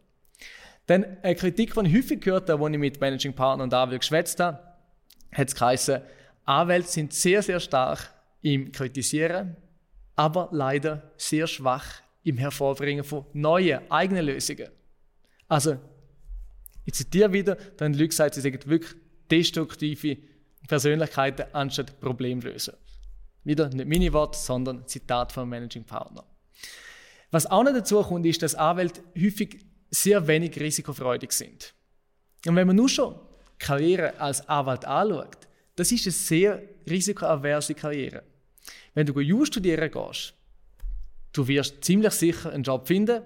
Dann 0.86 1.18
eine 1.22 1.34
Kritik, 1.34 1.74
die 1.74 1.86
ich 1.86 1.94
häufig 1.94 2.20
gehört 2.20 2.48
habe, 2.48 2.64
als 2.64 2.72
ich 2.72 2.78
mit 2.78 3.00
Managing 3.00 3.34
Partner 3.34 3.64
und 3.64 3.74
Anwälten 3.74 4.00
geschwätzt 4.00 4.40
habe, 4.40 4.58
hat 5.32 5.48
es 5.48 5.54
geheißen, 5.54 6.00
Anwälte 6.50 6.88
sind 6.88 7.12
sehr, 7.12 7.42
sehr 7.42 7.60
stark 7.60 8.12
im 8.42 8.72
Kritisieren, 8.72 9.56
aber 10.16 10.48
leider 10.50 11.12
sehr 11.16 11.46
schwach 11.46 12.02
im 12.24 12.38
Hervorbringen 12.38 13.04
von 13.04 13.24
neuen, 13.32 13.88
eigenen 13.88 14.26
Lösungen. 14.26 14.68
Also, 15.46 15.78
ich 16.84 16.94
zitiere 16.94 17.32
wieder, 17.32 17.54
dann 17.76 17.94
Leute 17.94 18.14
sagt, 18.14 18.34
sie 18.34 18.40
sind 18.40 18.66
wirklich 18.66 18.94
destruktive 19.30 20.18
Persönlichkeiten 20.66 21.46
anstatt 21.52 22.00
Problemlöser. 22.00 22.76
Wieder 23.44 23.68
nicht 23.68 23.88
meine 23.88 24.12
Worte, 24.12 24.36
sondern 24.36 24.86
Zitat 24.88 25.30
vom 25.30 25.48
Managing 25.48 25.84
Partner. 25.84 26.24
Was 27.30 27.46
auch 27.46 27.62
noch 27.62 27.72
dazu 27.72 28.02
kommt, 28.02 28.26
ist, 28.26 28.42
dass 28.42 28.56
Anwälte 28.56 29.02
häufig 29.16 29.64
sehr 29.88 30.26
wenig 30.26 30.58
risikofreudig 30.58 31.30
sind. 31.30 31.74
Und 32.44 32.56
wenn 32.56 32.66
man 32.66 32.74
nur 32.74 32.88
schon 32.88 33.14
Karriere 33.58 34.18
als 34.18 34.48
Anwalt 34.48 34.84
anschaut, 34.84 35.46
das 35.80 35.90
ist 35.92 36.04
eine 36.04 36.12
sehr 36.12 36.62
risikoaverse 36.90 37.74
Karriere. 37.74 38.22
Wenn 38.92 39.06
du 39.06 39.18
Jus 39.18 39.48
studieren 39.48 39.90
gehst, 39.90 40.34
du 41.32 41.48
wirst 41.48 41.82
ziemlich 41.82 42.12
sicher 42.12 42.52
einen 42.52 42.62
Job 42.62 42.86
finden, 42.86 43.22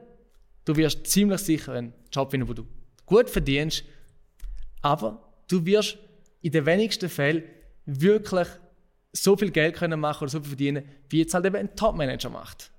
du 0.64 0.76
wirst 0.76 1.04
ziemlich 1.04 1.40
sicher 1.40 1.72
einen 1.72 1.92
Job 2.12 2.30
finden, 2.30 2.48
wo 2.48 2.52
du 2.52 2.64
gut 3.06 3.28
verdienst, 3.28 3.82
aber 4.82 5.32
du 5.48 5.66
wirst 5.66 5.98
in 6.42 6.52
den 6.52 6.64
wenigsten 6.64 7.08
Fällen 7.08 7.42
wirklich 7.86 8.46
so 9.12 9.36
viel 9.36 9.50
Geld 9.50 9.74
können 9.74 9.98
machen 9.98 10.22
oder 10.22 10.30
so 10.30 10.38
viel 10.38 10.50
verdienen, 10.50 10.84
wie 11.08 11.18
jetzt 11.18 11.34
halt 11.34 11.46
eben 11.46 11.56
ein 11.56 11.74
Top-Manager 11.74 12.30
macht. 12.30 12.70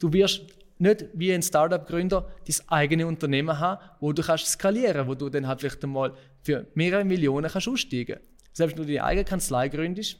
Du 0.00 0.12
wirst 0.12 0.42
nicht 0.78 1.04
wie 1.14 1.32
ein 1.32 1.42
Startup-Gründer 1.42 2.28
dein 2.48 2.68
eigene 2.68 3.06
Unternehmen 3.06 3.60
haben, 3.60 3.80
wo 4.00 4.12
du 4.12 4.22
kannst 4.22 4.46
skalieren, 4.46 5.06
wo 5.06 5.14
du 5.14 5.28
dann 5.28 5.46
halt 5.46 5.60
vielleicht 5.60 5.84
einmal 5.84 6.14
für 6.42 6.66
mehrere 6.74 7.04
Millionen 7.04 7.48
kannst 7.48 7.68
aussteigen. 7.68 8.18
Selbst 8.58 8.76
wenn 8.76 8.86
du 8.86 8.92
deine 8.92 9.04
eigene 9.04 9.24
Kanzlei 9.24 9.68
gründest, 9.68 10.16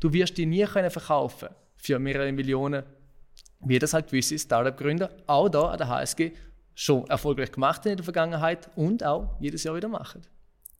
du 0.00 0.12
wirst 0.12 0.36
die 0.36 0.44
nie 0.44 0.64
können 0.64 0.90
verkaufen 0.90 1.50
für 1.76 2.00
mehrere 2.00 2.32
Millionen, 2.32 2.82
wie 3.60 3.78
das 3.78 3.92
halt 3.92 4.08
gewisse 4.08 4.36
Startup-Gründer 4.36 5.08
auch 5.28 5.48
da 5.48 5.68
an 5.68 5.78
der 5.78 5.86
HSG 5.86 6.32
schon 6.74 7.08
erfolgreich 7.08 7.52
gemacht 7.52 7.82
haben 7.82 7.92
in 7.92 7.96
der 7.98 8.02
Vergangenheit 8.02 8.68
und 8.74 9.04
auch 9.04 9.36
jedes 9.38 9.62
Jahr 9.62 9.76
wieder 9.76 9.86
machen. 9.86 10.22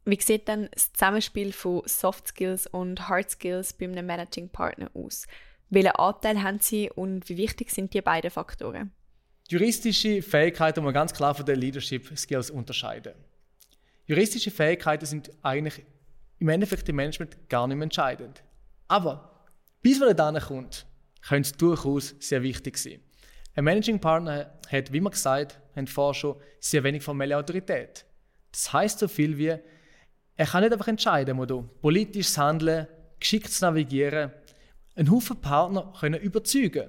Wie 0.05 0.21
sieht 0.21 0.49
dann 0.49 0.69
das 0.73 0.93
Zusammenspiel 0.93 1.53
von 1.53 1.83
Soft 1.85 2.27
Skills 2.27 2.67
und 2.67 3.09
Hard 3.09 3.31
Skills 3.31 3.73
bei 3.73 3.85
einem 3.85 4.07
Managing 4.07 4.49
Partner 4.49 4.91
aus? 4.95 5.29
Welchen 5.71 5.93
Anteil 5.93 6.43
haben 6.43 6.59
sie 6.59 6.91
und 6.91 7.29
wie 7.29 7.37
wichtig 7.37 7.71
sind 7.71 7.95
die 7.95 8.03
beiden 8.03 8.33
Faktoren? 8.33 8.91
Juristische 9.49 10.23
Fähigkeiten 10.23 10.81
muss 10.81 10.87
man 10.89 10.95
ganz 10.95 11.15
klar 11.15 11.37
von 11.37 11.47
den 11.47 11.61
Leadership 11.61 12.19
Skills 12.19 12.51
unterscheiden. 12.51 13.13
Juristische 14.07 14.51
Fähigkeiten 14.51 15.07
sind 15.07 15.31
eigentlich 15.45 15.85
im 16.39 16.49
Endeffekt 16.49 16.89
im 16.89 16.97
Management 16.97 17.49
gar 17.49 17.67
nicht 17.67 17.77
mehr 17.77 17.85
entscheidend. 17.85 18.43
Aber 18.87 19.47
bis 19.83 19.99
man 20.01 20.17
da 20.17 20.33
kommt, 20.41 20.87
können 21.27 21.45
sie 21.45 21.53
durchaus 21.53 22.15
sehr 22.21 22.43
wichtig 22.43 22.79
sein. 22.79 23.01
Ein 23.55 23.65
Managing 23.65 24.01
Partner 24.01 24.59
hat, 24.71 24.93
wie 24.93 25.01
wir 25.01 25.11
gesagt 25.11 25.61
haben 25.75 25.87
vorher 25.87 26.15
schon, 26.15 26.37
sehr 26.61 26.85
wenig 26.85 27.03
formelle 27.03 27.37
Autorität. 27.37 28.05
Das 28.53 28.73
heißt 28.73 28.99
so 28.99 29.09
viel 29.09 29.37
wie, 29.37 29.57
er 30.37 30.47
kann 30.47 30.63
nicht 30.63 30.73
einfach 30.73 30.89
entscheiden, 30.89 31.37
muss 31.37 31.49
politisches 31.81 32.39
Handeln, 32.39 32.87
geschickt 33.19 33.61
navigieren, 33.61 34.33
einen 34.95 35.11
Haufen 35.11 35.41
Partner 35.41 35.93
können 35.99 36.21
überzeugen. 36.21 36.89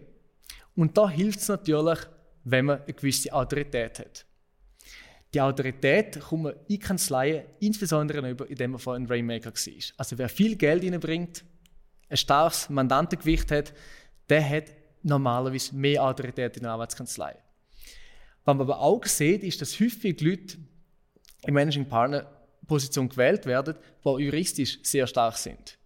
Und 0.76 0.98
da 0.98 1.10
hilft 1.10 1.40
es 1.40 1.48
natürlich, 1.48 2.00
wenn 2.44 2.66
man 2.66 2.82
eine 2.84 2.94
gewisse 2.94 3.34
Autorität 3.34 4.00
hat. 4.00 4.26
Die 5.34 5.42
Autorität 5.42 6.20
kommt 6.20 6.44
man 6.44 6.54
in 6.68 6.80
Kanzleien 6.80 7.46
insbesondere 7.60 8.28
über, 8.30 8.50
indem 8.50 8.72
man 8.72 8.80
vorhin 8.80 9.04
ein 9.04 9.08
Rainmaker 9.08 9.52
war. 9.52 9.84
Also 9.98 10.18
wer 10.18 10.30
viel 10.30 10.56
Geld 10.56 10.84
reinbringt, 10.84 11.44
ein 12.10 12.18
starkes 12.18 12.70
Mandantengewicht 12.70 13.52
hat, 13.52 13.74
der 14.28 14.48
hat 14.48 14.65
normalerweise 15.04 15.76
mehr 15.76 16.04
Autorität 16.04 16.58
in 16.58 16.63
der 16.63 16.72
Arbeitskanzlei. 16.72 17.36
Was 18.44 18.56
man 18.56 18.62
aber 18.62 18.80
auch 18.80 19.06
sieht, 19.06 19.44
ist, 19.44 19.62
dass 19.62 19.80
häufig 19.80 20.20
Leute 20.22 20.58
in 21.46 21.54
Managing 21.54 21.88
Partner 21.88 22.26
Position 22.68 23.10
gewählt 23.10 23.46
werden, 23.46 23.76
die 24.04 24.24
juristisch 24.24 24.80
sehr 24.84 25.08
stark 25.08 25.38
sind. 25.38 25.78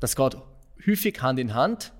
Das 0.00 0.16
geht 0.16 0.36
häufig 0.86 1.20
Hand 1.20 1.38
in 1.38 1.54
Hand, 1.54 1.92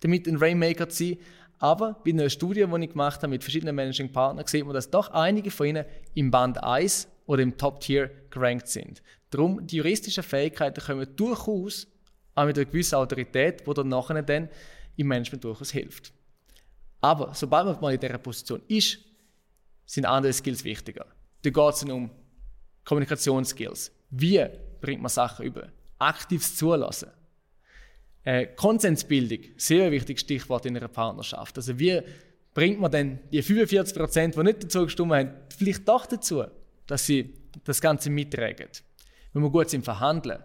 damit 0.00 0.26
ein 0.26 0.36
Rainmaker 0.36 0.88
zu 0.88 1.04
sein. 1.04 1.18
Aber 1.62 2.00
bei 2.04 2.10
einer 2.10 2.28
Studie, 2.28 2.66
die 2.66 2.84
ich 2.84 2.90
gemacht 2.90 3.22
habe 3.22 3.28
mit 3.28 3.44
verschiedenen 3.44 3.76
Managing 3.76 4.10
Partnern, 4.10 4.44
sieht 4.48 4.64
man, 4.64 4.74
dass 4.74 4.90
doch 4.90 5.12
einige 5.12 5.48
von 5.52 5.68
ihnen 5.68 5.84
im 6.12 6.28
Band 6.28 6.60
1 6.60 7.06
oder 7.26 7.40
im 7.40 7.56
Top-Tier 7.56 8.10
gerankt 8.30 8.66
sind. 8.66 9.00
Darum, 9.30 9.64
die 9.64 9.76
juristischen 9.76 10.24
Fähigkeiten 10.24 10.84
kommen 10.84 11.06
durchaus 11.14 11.86
auch 12.34 12.46
mit 12.46 12.58
einer 12.58 12.64
gewissen 12.64 12.96
Autorität, 12.96 13.64
die 13.64 13.74
dann 13.74 13.88
nachher 13.88 14.20
dann 14.22 14.48
im 14.96 15.06
Management 15.06 15.44
durchaus 15.44 15.70
hilft. 15.70 16.12
Aber 17.00 17.32
sobald 17.32 17.66
man 17.66 17.80
mal 17.80 17.94
in 17.94 18.00
dieser 18.00 18.18
Position 18.18 18.60
ist, 18.66 18.98
sind 19.86 20.04
andere 20.04 20.32
Skills 20.32 20.64
wichtiger. 20.64 21.06
Da 21.42 21.50
geht 21.50 21.74
es 21.74 21.84
um 21.84 22.10
Kommunikationsskills. 22.84 23.92
Wie 24.10 24.44
bringt 24.80 25.00
man 25.00 25.10
Sachen 25.10 25.46
über? 25.46 25.68
Aktives 26.00 26.56
Zulassen. 26.56 27.10
Äh, 28.24 28.46
Konsensbildung, 28.54 29.38
sehr 29.56 29.90
wichtiges 29.90 30.20
Stichwort 30.20 30.66
in 30.66 30.76
einer 30.76 30.88
Partnerschaft. 30.88 31.56
Also 31.56 31.78
wie 31.78 32.00
bringt 32.54 32.80
man 32.80 32.90
denn 32.90 33.18
die 33.32 33.42
45 33.42 33.96
Prozent, 33.96 34.36
die 34.36 34.42
nicht 34.42 34.62
dazu 34.62 34.84
gestimmt 34.84 35.12
haben, 35.12 35.30
vielleicht 35.56 35.88
doch 35.88 36.06
dazu, 36.06 36.44
dass 36.86 37.06
sie 37.06 37.34
das 37.64 37.80
Ganze 37.80 38.10
mittragen? 38.10 38.68
Man 39.32 39.42
muss 39.42 39.52
gut 39.52 39.74
im 39.74 39.82
Verhandeln. 39.82 40.38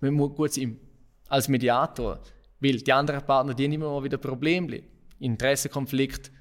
Man 0.00 0.14
muss 0.14 0.34
gut 0.34 0.52
sein 0.52 0.80
als 1.28 1.48
Mediator, 1.48 2.20
weil 2.58 2.78
die 2.78 2.92
anderen 2.92 3.24
Partner, 3.24 3.54
die 3.54 3.66
immer 3.66 3.90
mal 3.90 4.02
wieder 4.02 4.18
Probleme, 4.18 4.82
Interessenkonflikt, 5.20 6.32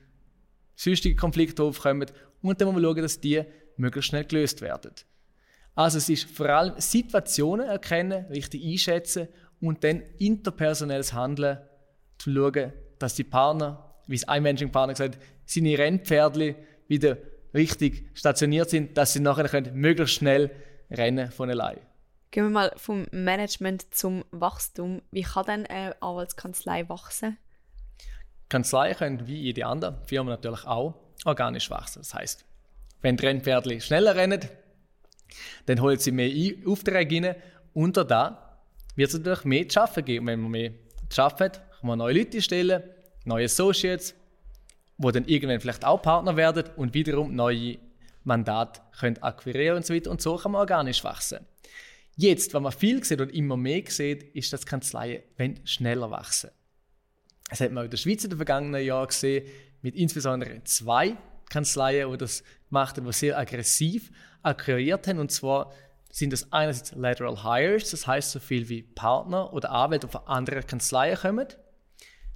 sonstige 0.75 1.15
Konflikte 1.15 1.63
aufkommen 1.63 2.07
und 2.41 2.59
dann 2.59 2.67
muss 2.67 2.81
man 2.81 2.83
schauen, 2.83 3.01
dass 3.01 3.19
die 3.19 3.43
möglichst 3.75 4.09
schnell 4.09 4.25
gelöst 4.25 4.61
werden. 4.61 4.93
Also 5.75 5.99
es 5.99 6.09
ist 6.09 6.29
vor 6.31 6.47
allem 6.47 6.79
Situationen 6.79 7.67
erkennen, 7.67 8.25
richtig 8.27 8.65
einschätzen 8.65 9.27
und 9.61 9.83
dann 9.83 10.03
interpersonelles 10.19 11.13
Handeln 11.13 11.59
zu 12.17 12.33
schauen, 12.33 12.73
dass 12.99 13.15
die 13.15 13.23
Partner, 13.23 13.95
wie 14.07 14.15
es 14.15 14.27
ein 14.27 14.43
Managing-Partner 14.43 14.93
gesagt 14.93 15.15
hat, 15.15 15.23
seine 15.45 15.77
Rennpferdchen 15.77 16.55
wieder 16.87 17.17
richtig 17.53 18.09
stationiert 18.13 18.69
sind, 18.69 18.97
dass 18.97 19.13
sie 19.13 19.19
nachher 19.19 19.47
können 19.49 19.75
möglichst 19.75 20.15
schnell 20.15 20.51
rennen 20.91 21.31
von 21.31 21.49
allein. 21.49 21.79
Gehen 22.31 22.43
wir 22.45 22.49
mal 22.49 22.73
vom 22.75 23.07
Management 23.11 23.93
zum 23.95 24.25
Wachstum. 24.31 25.01
Wie 25.11 25.23
kann 25.23 25.45
denn 25.45 25.65
eine 25.65 26.01
Anwaltskanzlei 26.01 26.87
wachsen? 26.89 27.37
Kanzleien 28.49 28.95
können 28.95 29.27
wie 29.27 29.41
jede 29.41 29.65
andere 29.65 30.01
Firma 30.05 30.31
natürlich 30.31 30.65
auch 30.65 30.95
organisch 31.25 31.69
wachsen. 31.69 31.99
Das 31.99 32.13
heißt, 32.13 32.45
wenn 33.01 33.17
die 33.17 33.25
Rennpferdchen 33.25 33.81
schneller 33.81 34.15
rennen, 34.15 34.41
dann 35.65 35.81
holen 35.81 35.99
sie 35.99 36.11
mehr 36.11 36.31
Aufträge 36.65 37.27
rein. 37.27 37.35
Unter 37.73 38.05
da 38.05 38.46
wird 38.97 39.09
es 39.09 39.17
natürlich 39.17 39.45
mehr 39.45 39.69
zu 39.69 39.81
arbeiten 39.81 40.05
geben. 40.05 40.27
wenn 40.27 40.41
man 40.41 40.51
mehr 40.51 40.71
zu 41.07 41.21
arbeiten 41.21 41.43
hat, 41.43 41.79
kann 41.79 41.87
man 41.87 41.99
neue 41.99 42.17
Leute 42.17 42.41
stellen, 42.41 42.83
neue 43.23 43.45
Associates, 43.45 44.13
die 44.97 45.11
dann 45.11 45.25
irgendwann 45.25 45.61
vielleicht 45.61 45.85
auch 45.85 46.01
Partner 46.01 46.35
werden 46.35 46.65
und 46.75 46.93
wiederum 46.93 47.33
neue 47.33 47.77
Mandate 48.23 48.81
können 48.99 49.21
akquirieren 49.21 49.77
und 49.77 49.85
so 49.85 49.93
weiter. 49.93 50.11
Und 50.11 50.21
so 50.21 50.35
kann 50.35 50.51
man 50.51 50.61
organisch 50.61 51.03
wachsen. 51.03 51.39
Jetzt, 52.15 52.53
was 52.53 52.61
man 52.61 52.71
viel 52.71 53.03
sieht 53.03 53.21
und 53.21 53.29
immer 53.29 53.55
mehr 53.55 53.83
sieht, 53.87 54.23
ist, 54.35 54.51
dass 54.51 54.65
Kanzleien 54.65 55.21
schneller 55.63 56.09
wachsen. 56.09 56.49
Das 57.49 57.61
hat 57.61 57.71
man 57.71 57.85
in 57.85 57.91
der 57.91 57.97
Schweiz 57.97 58.23
in 58.23 58.31
den 58.31 58.37
vergangenen 58.37 58.83
Jahren 58.83 59.07
gesehen, 59.07 59.47
mit 59.81 59.95
insbesondere 59.95 60.63
zwei 60.63 61.15
Kanzleien, 61.49 62.11
die 62.11 62.17
das 62.17 62.43
gemacht 62.67 62.97
haben, 62.97 63.05
die 63.05 63.13
sehr 63.13 63.37
aggressiv 63.37 64.11
akquiriert 64.41 65.07
haben. 65.07 65.19
Und 65.19 65.31
zwar 65.31 65.71
sind 66.11 66.33
das 66.33 66.51
einerseits 66.51 66.93
Lateral 66.93 67.43
Hires, 67.43 67.91
das 67.91 68.07
heißt 68.07 68.31
so 68.31 68.39
viel 68.39 68.69
wie 68.69 68.81
Partner 68.81 69.53
oder 69.53 69.69
Arbeiter 69.69 70.07
von 70.07 70.21
anderen 70.25 70.65
Kanzleien 70.65 71.17
kommen. 71.17 71.47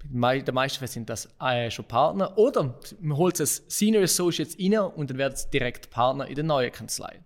Den 0.03 0.19
meisten 0.19 0.79
Fällen 0.79 0.87
sind 0.91 1.09
das 1.09 1.29
äh, 1.39 1.69
schon 1.69 1.85
Partner. 1.85 2.37
Oder 2.37 2.79
man 2.99 3.17
holt 3.17 3.39
es 3.39 3.63
Senior 3.67 4.03
Associates 4.03 4.57
rein 4.59 4.79
und 4.79 5.09
dann 5.09 5.17
werden 5.17 5.33
es 5.33 5.49
direkt 5.49 5.91
Partner 5.91 6.27
in 6.27 6.35
der 6.35 6.43
neuen 6.43 6.71
Kanzlei. 6.71 7.23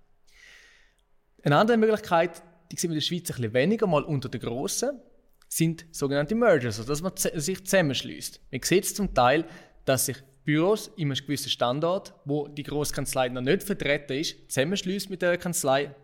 Eine 1.43 1.57
andere 1.57 1.77
Möglichkeit, 1.77 2.43
die 2.71 2.75
sehen 2.75 2.89
wir 2.89 2.95
in 2.95 2.99
der 2.99 3.05
Schweiz 3.05 3.29
ein 3.29 3.35
bisschen 3.35 3.53
weniger, 3.53 3.87
mal 3.87 4.03
unter 4.03 4.29
den 4.29 4.41
Grossen, 4.41 4.99
sind 5.47 5.85
sogenannte 5.91 6.35
Mergers, 6.35 6.79
also 6.79 6.91
dass 6.91 7.01
man 7.01 7.13
sich 7.15 7.63
zusammenschließt. 7.63 8.41
Man 8.51 8.61
sieht 8.61 8.85
zum 8.87 9.13
Teil, 9.13 9.45
dass 9.85 10.07
sich 10.07 10.17
Büros 10.43 10.91
in 10.95 11.11
einem 11.11 11.15
gewissen 11.15 11.49
Standort, 11.49 12.13
wo 12.25 12.47
die 12.47 12.63
Großkanzlei 12.63 13.29
noch 13.29 13.41
nicht 13.41 13.63
vertreten 13.63 14.13
ist, 14.13 14.51
zusammenschließt 14.51 15.09
mit 15.09 15.21
der 15.21 15.37
Kanzlei 15.37 15.95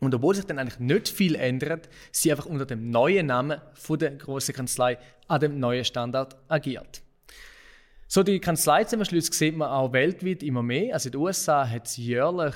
und 0.00 0.14
obwohl 0.14 0.34
sich 0.34 0.46
dann 0.46 0.58
eigentlich 0.58 0.80
nicht 0.80 1.08
viel 1.08 1.34
ändert, 1.34 1.88
sie 2.10 2.30
einfach 2.30 2.46
unter 2.46 2.66
dem 2.66 2.90
neuen 2.90 3.26
Namen 3.26 3.60
von 3.74 3.98
der 3.98 4.12
großen 4.12 4.54
Kanzlei 4.54 4.98
an 5.28 5.40
dem 5.40 5.60
neuen 5.60 5.84
Standard 5.84 6.36
agiert. 6.48 7.02
So 8.08 8.22
die 8.22 8.40
Kanzleizusammenschlüsse 8.40 9.32
sieht 9.32 9.56
man 9.56 9.68
auch 9.68 9.92
weltweit 9.92 10.42
immer 10.42 10.62
mehr. 10.62 10.94
Also 10.94 11.08
in 11.08 11.12
den 11.12 11.20
USA 11.20 11.68
hat 11.68 11.86
es 11.86 11.96
jährlich 11.96 12.54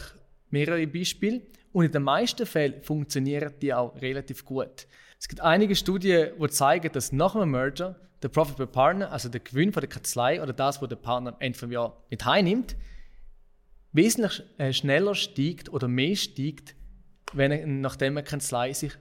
mehrere 0.50 0.86
Beispiele 0.86 1.42
und 1.72 1.84
in 1.84 1.92
den 1.92 2.02
meisten 2.02 2.46
Fällen 2.46 2.82
funktionieren 2.82 3.52
die 3.60 3.72
auch 3.72 3.94
relativ 4.00 4.44
gut. 4.44 4.86
Es 5.20 5.28
gibt 5.28 5.42
einige 5.42 5.76
Studien, 5.76 6.30
die 6.40 6.48
zeigen, 6.48 6.90
dass 6.92 7.12
nach 7.12 7.36
einem 7.36 7.50
Merger 7.50 7.96
der 8.22 8.28
Profit 8.30 8.56
per 8.56 8.66
Partner, 8.66 9.12
also 9.12 9.28
der 9.28 9.40
Gewinn 9.40 9.72
von 9.72 9.80
der 9.80 9.88
Kanzlei 9.88 10.42
oder 10.42 10.52
das, 10.52 10.80
was 10.80 10.88
der 10.88 10.96
Partner 10.96 11.34
am 11.34 11.40
Ende 11.40 11.58
vom 11.58 11.70
Jahr 11.70 12.02
mit 12.10 12.24
heimnimmt, 12.24 12.74
wesentlich 13.92 14.42
äh, 14.58 14.72
schneller 14.72 15.14
steigt 15.14 15.68
oder 15.68 15.88
mehr 15.88 16.16
steigt 16.16 16.74
wenn 17.34 17.80
nachdem 17.80 18.16
eine 18.16 18.24
Kanzlei 18.24 18.72
sich 18.72 18.92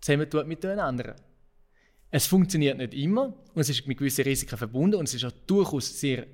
zusammentut 0.00 0.46
mit 0.46 0.64
einer 0.64 0.84
anderen. 0.84 1.14
Es 2.10 2.26
funktioniert 2.26 2.78
nicht 2.78 2.94
immer 2.94 3.34
und 3.54 3.60
es 3.60 3.68
ist 3.68 3.86
mit 3.86 3.98
gewissen 3.98 4.24
Risiken 4.24 4.56
verbunden 4.56 4.96
und 4.96 5.08
es 5.08 5.14
ist 5.14 5.24
auch 5.24 5.32
durchaus 5.46 6.00
sehr 6.00 6.26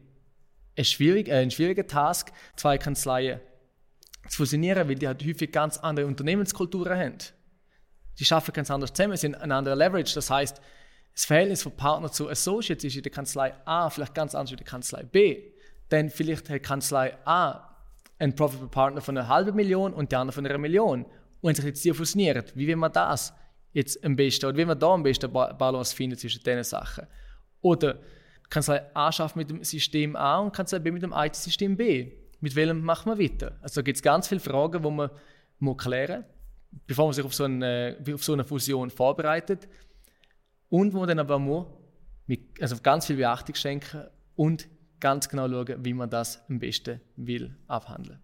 ein, 0.77 0.85
schwierig, 0.85 1.29
äh, 1.29 1.39
ein 1.39 1.51
schwieriger 1.51 1.87
Task, 1.87 2.33
zwei 2.57 2.79
Kanzleien 2.79 3.41
zu 4.29 4.39
fusionieren, 4.39 4.89
weil 4.89 4.95
die 4.95 5.07
halt 5.07 5.25
häufig 5.25 5.51
ganz 5.53 5.79
andere 5.79 6.07
Unternehmenskulturen 6.07 6.99
haben. 6.99 7.19
Die 8.19 8.33
arbeiten 8.33 8.53
ganz 8.53 8.71
anders 8.71 8.93
zusammen, 8.93 9.17
sind 9.17 9.35
ein 9.35 9.51
anderer 9.51 9.77
Leverage. 9.77 10.15
Das 10.15 10.31
heißt, 10.31 10.61
das 11.13 11.25
Verhältnis 11.25 11.63
von 11.63 11.73
Partner 11.77 12.11
zu 12.11 12.29
Associates 12.29 12.85
ist 12.85 12.97
in 12.97 13.03
der 13.03 13.13
Kanzlei 13.13 13.55
A 13.65 13.91
vielleicht 13.91 14.15
ganz 14.15 14.35
anders 14.35 14.51
als 14.51 14.53
in 14.53 14.57
der 14.59 14.67
Kanzlei 14.67 15.03
B. 15.03 15.53
Denn 15.91 16.11
vielleicht 16.11 16.49
hat 16.51 16.63
Kanzlei 16.63 17.17
A 17.25 17.77
einen 18.19 18.35
Profitable 18.35 18.69
Partner 18.69 19.01
von 19.01 19.19
einer 19.19 19.29
halben 19.29 19.55
Million 19.55 19.93
und 19.93 20.13
die 20.13 20.17
andere 20.17 20.35
von 20.35 20.47
einer 20.47 20.59
Million. 20.59 21.07
Und 21.45 21.49
wenn 21.49 21.57
sich 21.57 21.65
jetzt 21.67 21.85
die 21.85 21.93
fusionieren, 21.93 22.43
wie 22.55 22.67
will 22.67 22.77
man 22.77 22.91
das 22.91 23.35
jetzt 23.75 24.03
am 24.03 24.17
besten, 24.17 24.47
oder 24.47 24.57
wie 24.57 24.65
man 24.65 24.79
da 24.79 24.95
am 24.95 25.03
besten 25.03 25.31
Balance 25.31 25.95
finden 25.95 26.17
zwischen 26.17 26.43
diesen 26.43 26.65
Sachen? 26.65 27.07
Oder 27.61 27.99
Kanzlei 28.49 28.81
A 28.95 29.13
schafft 29.13 29.37
mit 29.37 29.51
dem 29.51 29.63
System 29.63 30.17
A 30.17 30.39
und 30.39 30.55
Kanzlei 30.55 30.79
B 30.79 30.91
mit 30.91 31.03
dem 31.03 31.13
IT-System 31.15 31.77
B. 31.77 32.13
Mit 32.41 32.57
welchem 32.57 32.81
machen 32.81 33.13
wir 33.13 33.23
weiter? 33.23 33.59
Also 33.61 33.83
gibt 33.83 33.97
es 33.97 34.03
ganz 34.03 34.27
viele 34.27 34.41
Fragen, 34.41 34.83
die 34.83 34.91
man 34.91 35.11
muss 35.59 35.77
klären 35.77 36.23
muss, 36.23 36.87
bevor 36.87 37.05
man 37.09 37.13
sich 37.13 37.25
auf 37.27 37.35
so, 37.35 37.45
eine, 37.45 37.99
auf 38.15 38.25
so 38.25 38.33
eine 38.33 38.45
Fusion 38.45 38.89
vorbereitet. 38.89 39.69
Und 40.71 40.95
wo 40.95 41.01
man 41.01 41.09
dann 41.09 41.19
aber 41.19 41.39
muss, 41.39 41.67
mit, 42.27 42.59
also 42.63 42.77
ganz 42.83 43.05
viel 43.05 43.17
Beachtung 43.17 43.55
schenken 43.55 44.05
und 44.35 44.67
ganz 44.99 45.29
genau 45.29 45.47
schauen, 45.47 45.85
wie 45.85 45.93
man 45.93 46.09
das 46.09 46.43
am 46.49 46.59
besten 46.59 47.03
will 47.17 47.55
abhandeln. 47.67 48.19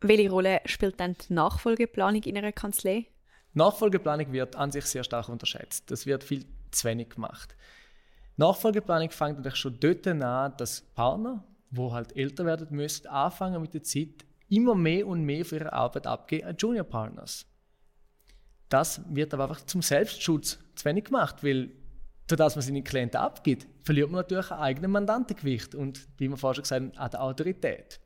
Welche 0.00 0.30
Rolle 0.30 0.60
spielt 0.64 0.98
dann 0.98 1.14
die 1.14 1.34
Nachfolgeplanung 1.34 2.22
in 2.22 2.38
einer 2.38 2.52
Kanzlei? 2.52 3.06
Nachfolgeplanung 3.52 4.32
wird 4.32 4.56
an 4.56 4.72
sich 4.72 4.86
sehr 4.86 5.04
stark 5.04 5.28
unterschätzt. 5.28 5.90
Das 5.90 6.06
wird 6.06 6.24
viel 6.24 6.46
zu 6.70 6.88
wenig 6.88 7.10
gemacht. 7.10 7.54
Nachfolgeplanung 8.36 9.10
fängt 9.10 9.36
natürlich 9.36 9.58
schon 9.58 9.78
dort 9.78 10.06
an, 10.06 10.54
dass 10.56 10.80
Partner, 10.80 11.44
wo 11.70 11.92
halt 11.92 12.16
älter 12.16 12.46
werden 12.46 12.68
müssen, 12.70 13.06
anfangen 13.08 13.60
mit 13.60 13.74
der 13.74 13.82
Zeit 13.82 14.24
immer 14.48 14.74
mehr 14.74 15.06
und 15.06 15.24
mehr 15.24 15.44
für 15.44 15.56
ihre 15.56 15.72
Arbeit 15.72 16.06
abgeben 16.06 16.46
an 16.46 16.56
Junior 16.56 16.84
Partners. 16.84 17.44
Das 18.70 19.02
wird 19.08 19.34
aber 19.34 19.44
einfach 19.44 19.66
zum 19.66 19.82
Selbstschutz 19.82 20.58
zu 20.74 20.84
wenig 20.84 21.04
gemacht, 21.04 21.44
weil 21.44 21.72
dass 22.28 22.54
man 22.54 22.62
seine 22.62 22.84
Klienten 22.84 23.20
abgibt, 23.20 23.66
verliert 23.82 24.08
man 24.08 24.20
natürlich 24.20 24.52
ein 24.52 24.58
eigenes 24.60 24.88
Mandantengewicht 24.88 25.74
und, 25.74 26.06
wie 26.16 26.28
wir 26.28 26.36
vorhin 26.36 26.54
schon 26.54 26.62
gesagt 26.62 26.96
haben, 26.96 27.04
auch 27.04 27.08
die 27.08 27.16
Autorität. 27.16 28.00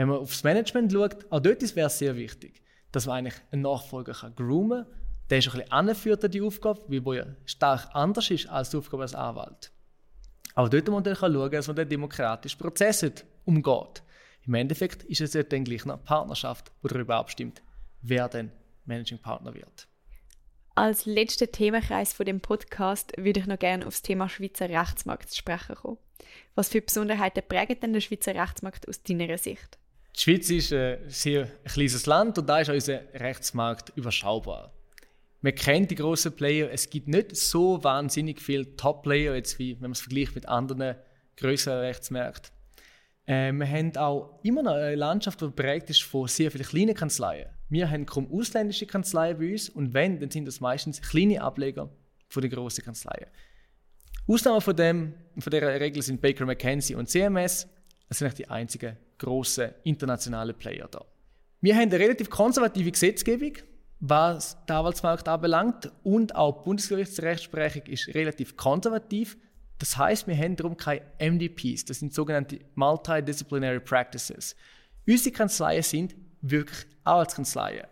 Wenn 0.00 0.08
man 0.08 0.20
aufs 0.20 0.44
Management 0.44 0.90
schaut, 0.90 1.30
auch 1.30 1.40
dort 1.40 1.76
wäre 1.76 1.88
es 1.88 1.98
sehr 1.98 2.16
wichtig, 2.16 2.62
dass 2.90 3.04
man 3.04 3.18
eigentlich 3.18 3.34
einen 3.50 3.60
Nachfolger 3.60 4.14
kann 4.14 4.34
groomen 4.34 4.84
kann. 4.84 4.94
Der 5.28 5.36
ist 5.36 5.48
ein 5.48 5.52
bisschen 5.58 5.72
angeführt 5.72 6.24
an 6.24 6.30
die 6.30 6.40
Aufgabe, 6.40 6.80
weil 7.04 7.18
ja 7.18 7.26
stark 7.44 7.90
anders 7.92 8.30
ist 8.30 8.48
als 8.48 8.70
die 8.70 8.78
Aufgabe 8.78 9.02
als 9.02 9.14
Anwalt. 9.14 9.70
Aber 10.54 10.70
dort 10.70 10.88
muss 10.88 11.04
man 11.04 11.14
schauen, 11.14 11.50
dass 11.50 11.66
man 11.66 11.76
den 11.76 11.90
demokratischen 11.90 12.58
Prozess 12.58 13.04
umgeht. 13.44 14.02
Im 14.46 14.54
Endeffekt 14.54 15.02
ist 15.02 15.20
es 15.20 15.34
ja 15.34 15.42
dann 15.42 15.64
gleich 15.64 15.84
eine 15.84 15.98
Partnerschaft, 15.98 16.72
die 16.82 16.88
darüber 16.88 17.16
abstimmt, 17.16 17.60
wer 18.00 18.26
denn 18.30 18.50
Managing 18.86 19.18
Partner 19.18 19.52
wird. 19.52 19.86
Als 20.76 21.04
letzter 21.04 21.52
Themenkreis 21.52 22.14
von 22.14 22.24
dem 22.24 22.40
Podcast 22.40 23.12
würde 23.18 23.40
ich 23.40 23.46
noch 23.46 23.58
gerne 23.58 23.86
auf 23.86 23.92
das 23.92 24.00
Thema 24.00 24.30
Schweizer 24.30 24.70
Rechtsmarkt 24.70 25.28
zu 25.28 25.36
sprechen 25.36 25.74
kommen. 25.74 25.98
Was 26.54 26.70
für 26.70 26.80
Besonderheiten 26.80 27.42
prägen 27.46 27.78
denn 27.80 27.92
den 27.92 28.00
Schweizer 28.00 28.34
Rechtsmarkt 28.34 28.88
aus 28.88 29.02
deiner 29.02 29.36
Sicht? 29.36 29.76
Die 30.16 30.20
Schweiz 30.20 30.50
ist 30.50 30.72
ein 30.72 30.98
sehr 31.08 31.46
kleines 31.64 32.06
Land 32.06 32.38
und 32.38 32.48
da 32.48 32.60
ist 32.60 32.68
unser 32.68 33.00
Rechtsmarkt 33.14 33.92
überschaubar. 33.96 34.72
Man 35.42 35.54
kennt 35.54 35.90
die 35.90 35.94
großen 35.94 36.32
Player, 36.32 36.70
es 36.70 36.90
gibt 36.90 37.08
nicht 37.08 37.34
so 37.34 37.82
wahnsinnig 37.82 38.40
viele 38.40 38.76
Top-Player, 38.76 39.34
wie 39.56 39.74
wenn 39.74 39.82
man 39.82 39.92
es 39.92 40.00
vergleicht 40.00 40.34
mit 40.34 40.46
anderen 40.46 40.96
größeren 41.36 41.78
Rechtsmärkten. 41.78 42.50
Äh, 43.26 43.52
wir 43.52 43.66
haben 43.66 43.96
auch 43.96 44.40
immer 44.42 44.62
noch 44.62 44.72
eine 44.72 44.96
Landschaft, 44.96 45.40
die 45.40 45.46
geprägt 45.46 45.88
ist 45.88 46.02
von 46.02 46.28
sehr 46.28 46.50
vielen 46.50 46.66
kleinen 46.66 46.94
Kanzleien. 46.94 47.48
Wir 47.70 47.88
haben 47.88 48.04
kaum 48.04 48.30
ausländische 48.30 48.86
Kanzleien 48.86 49.38
bei 49.38 49.52
uns 49.52 49.70
und 49.70 49.94
wenn, 49.94 50.20
dann 50.20 50.30
sind 50.30 50.46
das 50.46 50.60
meistens 50.60 51.00
kleine 51.00 51.40
Ableger 51.40 51.88
von 52.28 52.42
den 52.42 52.50
grossen 52.50 52.84
Kanzleien. 52.84 53.26
Ausnahmen 54.26 54.60
von, 54.60 54.76
dem, 54.76 55.14
von 55.38 55.50
dieser 55.50 55.80
Regel 55.80 56.02
sind 56.02 56.20
Baker 56.20 56.44
McKenzie 56.44 56.96
und 56.96 57.08
CMS. 57.08 57.66
Das 58.08 58.18
sind 58.18 58.36
die 58.38 58.48
einzigen 58.48 58.96
grossen 59.20 59.70
internationalen 59.84 60.56
Player 60.56 60.88
da. 60.90 61.04
Wir 61.60 61.74
haben 61.76 61.90
eine 61.90 61.98
relativ 61.98 62.30
konservative 62.30 62.90
Gesetzgebung, 62.90 63.52
was 64.00 64.56
den 64.66 64.76
Anwaltsmarkt 64.76 65.28
anbelangt 65.28 65.92
und 66.02 66.34
auch 66.34 66.58
die 66.58 66.64
Bundesgerichtsrechtsprechung 66.64 67.82
ist 67.82 68.08
relativ 68.14 68.56
konservativ. 68.56 69.36
Das 69.78 69.96
heißt, 69.96 70.26
wir 70.26 70.36
haben 70.36 70.56
darum 70.56 70.76
keine 70.76 71.02
MDPs, 71.18 71.84
das 71.84 72.00
sind 72.00 72.12
sogenannte 72.14 72.58
Multidisciplinary 72.74 73.80
Practices. 73.80 74.56
Unsere 75.06 75.34
Kanzleien 75.34 75.82
sind 75.82 76.16
wirklich 76.40 76.86
Anwaltskanzleien. 77.04 77.86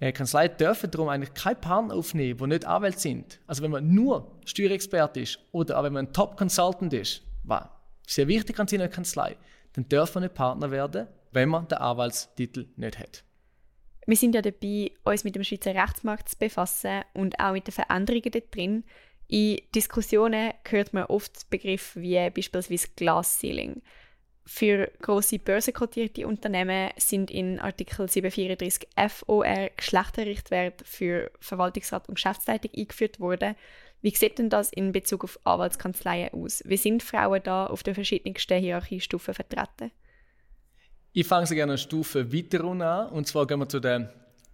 Äh, 0.00 0.12
Kanzleien 0.12 0.56
dürfen 0.58 0.90
darum 0.90 1.08
eigentlich 1.08 1.34
keinen 1.34 1.60
Partner 1.60 1.94
aufnehmen, 1.94 2.38
die 2.38 2.46
nicht 2.46 2.64
Anwälte 2.64 2.98
sind. 2.98 3.40
Also 3.46 3.62
wenn 3.62 3.70
man 3.70 3.94
nur 3.94 4.38
Steuerexperte 4.44 5.20
ist 5.20 5.38
oder 5.52 5.78
auch 5.78 5.84
wenn 5.84 5.92
man 5.92 6.06
ein 6.06 6.12
Top-Consultant 6.12 6.92
ist, 6.94 7.22
was 7.42 7.66
sehr 8.06 8.28
wichtig 8.28 8.58
an 8.58 8.68
seiner 8.68 8.88
Kanzlei, 8.88 9.36
dann 9.74 9.88
darf 9.88 10.14
man 10.14 10.24
nicht 10.24 10.34
Partner 10.34 10.70
werden, 10.70 11.08
wenn 11.32 11.48
man 11.48 11.68
den 11.68 11.78
Anwaltstitel 11.78 12.68
nicht 12.76 12.98
hat. 12.98 13.24
Wir 14.06 14.16
sind 14.16 14.34
ja 14.34 14.42
dabei, 14.42 14.92
uns 15.04 15.24
mit 15.24 15.34
dem 15.34 15.44
Schweizer 15.44 15.74
Rechtsmarkt 15.74 16.28
zu 16.28 16.38
befassen 16.38 17.02
und 17.14 17.38
auch 17.40 17.52
mit 17.52 17.66
den 17.66 17.72
Veränderungen 17.72 18.30
dort 18.30 18.54
drin. 18.54 18.84
In 19.28 19.60
Diskussionen 19.74 20.52
hört 20.68 20.92
man 20.92 21.04
oft 21.04 21.48
Begriffe 21.50 22.00
wie 22.02 22.30
beispielsweise 22.30 22.88
Glass 22.96 23.38
Ceiling. 23.38 23.82
Für 24.46 24.90
große 25.00 25.38
börsenkotierte 25.38 26.26
Unternehmen 26.26 26.90
sind 26.98 27.30
in 27.30 27.58
Artikel 27.58 28.08
734 28.08 28.88
FOR 29.08 29.70
Geschlechterrichtwerte 29.74 30.84
für 30.84 31.30
Verwaltungsrat 31.40 32.08
und 32.08 32.16
Geschäftsleitung 32.16 32.70
eingeführt 32.76 33.20
worden. 33.20 33.54
Wie 34.04 34.14
sieht 34.14 34.38
denn 34.38 34.50
das 34.50 34.70
in 34.70 34.92
Bezug 34.92 35.24
auf 35.24 35.40
Anwaltskanzleien 35.44 36.34
aus? 36.34 36.62
Wie 36.66 36.76
sind 36.76 37.02
Frauen 37.02 37.40
da 37.42 37.64
auf 37.64 37.82
den 37.82 37.94
verschiedensten 37.94 38.60
Hierarchiestufen 38.60 39.32
vertreten? 39.32 39.92
Ich 41.14 41.26
fange 41.26 41.46
sehr 41.46 41.54
gerne 41.54 41.72
eine 41.72 41.78
Stufe 41.78 42.30
weiter 42.30 42.62
an. 42.64 43.08
Und 43.08 43.26
zwar 43.26 43.46
gehen 43.46 43.60
wir 43.60 43.68
zu 43.70 43.80
den 43.80 44.10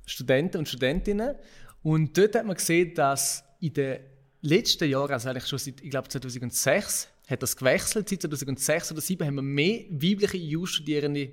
Studenten 0.06 0.58
und 0.58 0.68
Studentinnen. 0.68 1.34
Und 1.82 2.16
dort 2.16 2.36
hat 2.36 2.46
man 2.46 2.54
gesehen, 2.54 2.94
dass 2.94 3.42
in 3.58 3.72
den 3.72 3.98
letzten 4.40 4.88
Jahren, 4.88 5.10
also 5.10 5.28
eigentlich 5.28 5.48
schon 5.48 5.58
seit, 5.58 5.80
ich 5.80 5.90
glaube 5.90 6.08
2006, 6.08 7.08
hat 7.26 7.42
das 7.42 7.56
gewechselt. 7.56 8.08
Seit 8.08 8.20
2006 8.20 8.92
oder 8.92 9.00
2007 9.00 9.26
haben 9.26 9.34
wir 9.34 9.42
mehr 9.42 9.80
weibliche 9.90 10.38
EU-Studierende 10.38 11.32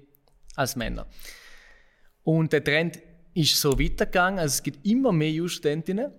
als 0.56 0.75
Männer. 0.75 1.06
Und 2.23 2.51
der 2.51 2.63
Trend 2.63 2.97
ist 3.36 3.62
so 3.62 3.80
weitergegangen. 3.80 4.39
Also 4.39 4.53
es 4.53 4.63
gibt 4.63 4.84
immer 4.88 5.12
mehr 5.12 5.43
EU-Studentinnen. 5.43 6.12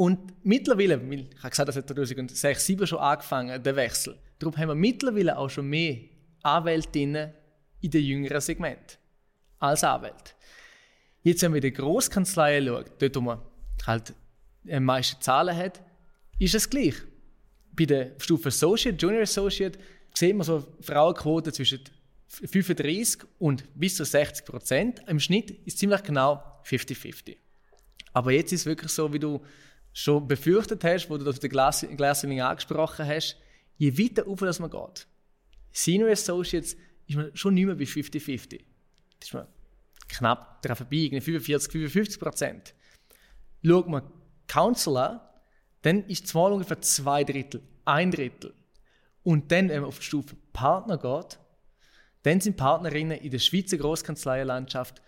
Und 0.00 0.32
mittlerweile, 0.46 0.94
ich 0.94 1.42
habe 1.42 1.50
gesagt, 1.50 1.68
das 1.68 1.76
hat 1.76 1.86
2006, 1.86 2.40
2007 2.40 2.86
schon 2.86 2.98
angefangen, 3.00 3.62
der 3.62 3.76
Wechsel. 3.76 4.16
Darum 4.38 4.56
haben 4.56 4.68
wir 4.68 4.74
mittlerweile 4.74 5.36
auch 5.36 5.50
schon 5.50 5.66
mehr 5.66 5.98
Anwältinnen 6.42 7.34
in 7.82 7.90
den 7.90 8.02
jüngeren 8.02 8.40
Segment 8.40 8.98
als 9.58 9.84
Anwälte. 9.84 10.32
Jetzt, 11.22 11.42
wenn 11.42 11.54
in 11.54 11.60
die 11.60 11.74
Grosskanzleien 11.74 12.66
schaut, 12.66 12.92
dort, 12.98 13.16
wo 13.16 13.20
man 13.20 13.42
halt 13.86 14.14
die 14.62 14.80
meisten 14.80 15.20
Zahlen 15.20 15.54
hat, 15.54 15.82
ist 16.38 16.54
es 16.54 16.70
gleich 16.70 16.94
bei 17.72 17.84
der 17.84 18.12
Stufe 18.16 18.48
Associate, 18.48 18.96
Junior 18.96 19.24
Associate, 19.24 19.78
sieht 20.14 20.34
man 20.34 20.46
so 20.46 20.66
Frauenquote 20.80 21.52
zwischen 21.52 21.80
35 22.26 23.20
und 23.38 23.64
bis 23.78 23.96
zu 23.96 24.06
60 24.06 24.46
Prozent. 24.46 25.02
Im 25.06 25.20
Schnitt 25.20 25.50
ist 25.66 25.76
ziemlich 25.76 26.02
genau 26.02 26.42
50-50. 26.64 27.36
Aber 28.14 28.32
jetzt 28.32 28.50
ist 28.54 28.60
es 28.60 28.66
wirklich 28.66 28.90
so, 28.90 29.12
wie 29.12 29.18
du 29.18 29.42
schon 29.92 30.26
befürchtet 30.28 30.84
hast, 30.84 31.10
wo 31.10 31.18
du 31.18 31.24
das 31.24 31.40
den 31.40 31.50
Glasling 31.50 32.40
angesprochen 32.40 33.06
hast, 33.06 33.36
je 33.76 33.96
weiter 33.98 34.26
auf 34.26 34.40
das 34.40 34.58
man 34.58 34.70
geht. 34.70 35.06
Senior 35.72 36.10
Associates 36.10 36.76
ist 37.06 37.16
man 37.16 37.30
schon 37.34 37.54
nicht 37.54 37.66
mehr 37.66 37.74
bei 37.74 37.84
50-50. 37.84 38.60
Das 39.18 39.28
ist 39.28 39.34
man 39.34 39.46
knapp 40.08 40.62
daran 40.62 40.76
vorbei, 40.76 41.08
45, 41.10 41.72
55 41.72 42.20
Prozent. 42.20 42.74
Schaut 43.64 43.88
man 43.88 44.02
Council 44.46 44.96
an, 44.96 45.20
dann 45.82 46.04
ist 46.06 46.26
es 46.26 46.34
mal 46.34 46.52
ungefähr 46.52 46.80
zwei 46.80 47.24
Drittel, 47.24 47.62
ein 47.84 48.10
Drittel. 48.10 48.54
Und 49.22 49.52
dann, 49.52 49.68
wenn 49.68 49.80
man 49.80 49.88
auf 49.88 49.98
die 49.98 50.04
Stufe 50.04 50.36
Partner 50.52 50.98
geht, 50.98 51.38
dann 52.22 52.40
sind 52.40 52.56
Partnerinnen 52.56 53.18
in 53.18 53.30
der 53.30 53.38
Schweizer 53.38 53.78
Großkanzleienlandschaft 53.78 55.00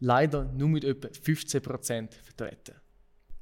leider 0.00 0.44
nur 0.44 0.68
mit 0.68 0.84
etwa 0.84 1.08
15% 1.08 2.12
vertreten. 2.22 2.74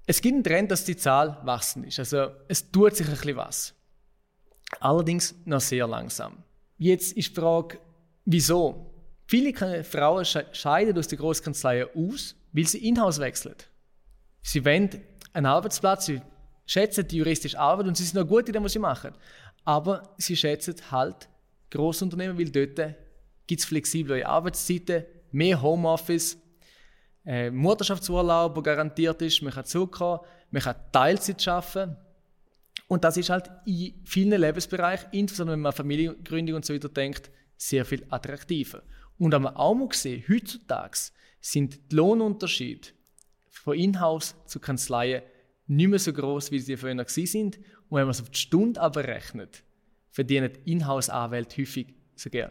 Es 0.06 0.20
gibt 0.20 0.34
einen 0.34 0.44
Trend, 0.44 0.70
dass 0.70 0.84
die 0.84 0.96
Zahl 0.96 1.38
wachsen 1.44 1.84
ist. 1.84 1.98
Also 1.98 2.30
es 2.48 2.70
tut 2.70 2.96
sich 2.96 3.06
ein 3.06 3.14
bisschen 3.14 3.36
was. 3.36 3.74
Allerdings 4.80 5.34
noch 5.44 5.60
sehr 5.60 5.86
langsam. 5.86 6.42
Jetzt 6.78 7.12
ist 7.12 7.30
die 7.30 7.40
Frage, 7.40 7.78
wieso? 8.24 8.90
Viele 9.26 9.84
Frauen 9.84 10.24
scheiden 10.24 10.98
aus 10.98 11.08
der 11.08 11.18
Großkanzlei 11.18 11.86
aus, 11.94 12.34
weil 12.52 12.66
sie 12.66 12.86
in-house 12.88 13.20
wechseln. 13.20 13.54
Sie 14.42 14.64
wollen 14.64 14.90
einen 15.32 15.46
Arbeitsplatz, 15.46 16.06
sie 16.06 16.20
schätzen 16.66 17.06
die 17.06 17.18
juristische 17.18 17.58
Arbeit 17.58 17.86
und 17.86 17.96
sie 17.96 18.04
sind 18.04 18.20
noch 18.20 18.26
gut 18.26 18.48
in 18.48 18.52
dem, 18.54 18.64
was 18.64 18.72
sie 18.72 18.78
machen. 18.78 19.12
Aber 19.64 20.14
sie 20.18 20.36
schätzen 20.36 20.74
halt 20.90 21.28
Grossunternehmen, 21.70 22.38
weil 22.38 22.50
dort 22.50 22.96
gibt 23.46 23.60
es 23.60 23.64
flexible 23.64 24.24
Arbeitszeiten, 24.24 25.04
mehr 25.30 25.62
Homeoffice, 25.62 26.36
äh, 27.24 27.50
Mutterschaftsurlaub, 27.50 28.54
der 28.54 28.62
garantiert 28.62 29.22
ist, 29.22 29.42
man 29.42 29.52
kann 29.52 29.64
zurückkommen, 29.64 30.20
man 30.50 30.62
kann 30.62 30.76
Teilzeit 30.92 31.46
arbeiten. 31.48 31.96
Und 32.88 33.04
das 33.04 33.16
ist 33.16 33.30
halt 33.30 33.50
in 33.64 33.94
vielen 34.04 34.38
Lebensbereichen, 34.40 35.08
insbesondere 35.12 35.54
wenn 35.54 35.62
man 35.62 35.70
an 35.70 35.76
Familiengründung 35.76 36.56
und 36.56 36.64
so 36.64 36.74
weiter 36.74 36.88
denkt, 36.88 37.30
sehr 37.56 37.84
viel 37.84 38.04
attraktiver. 38.10 38.82
Und 39.18 39.34
haben 39.34 39.44
wir 39.44 39.58
auch 39.58 39.74
mal 39.74 39.88
gesehen, 39.88 40.24
heutzutage 40.28 40.98
sind 41.40 41.90
die 41.90 41.96
Lohnunterschiede 41.96 42.88
von 43.48 43.78
Inhouse 43.78 44.34
zu 44.46 44.58
Kanzleien 44.60 45.22
nicht 45.66 45.88
mehr 45.88 45.98
so 45.98 46.12
groß, 46.12 46.50
wie 46.50 46.58
sie 46.58 46.76
früher 46.76 47.04
sind. 47.06 47.56
Und 47.88 47.98
wenn 47.98 48.04
man 48.04 48.10
es 48.10 48.20
auf 48.20 48.30
die 48.30 48.38
Stunde 48.38 48.80
aber 48.80 49.04
rechnet, 49.04 49.62
verdienen 50.10 50.52
Inhouse-Anwälte 50.64 51.62
häufig 51.62 51.94
sogar 52.14 52.50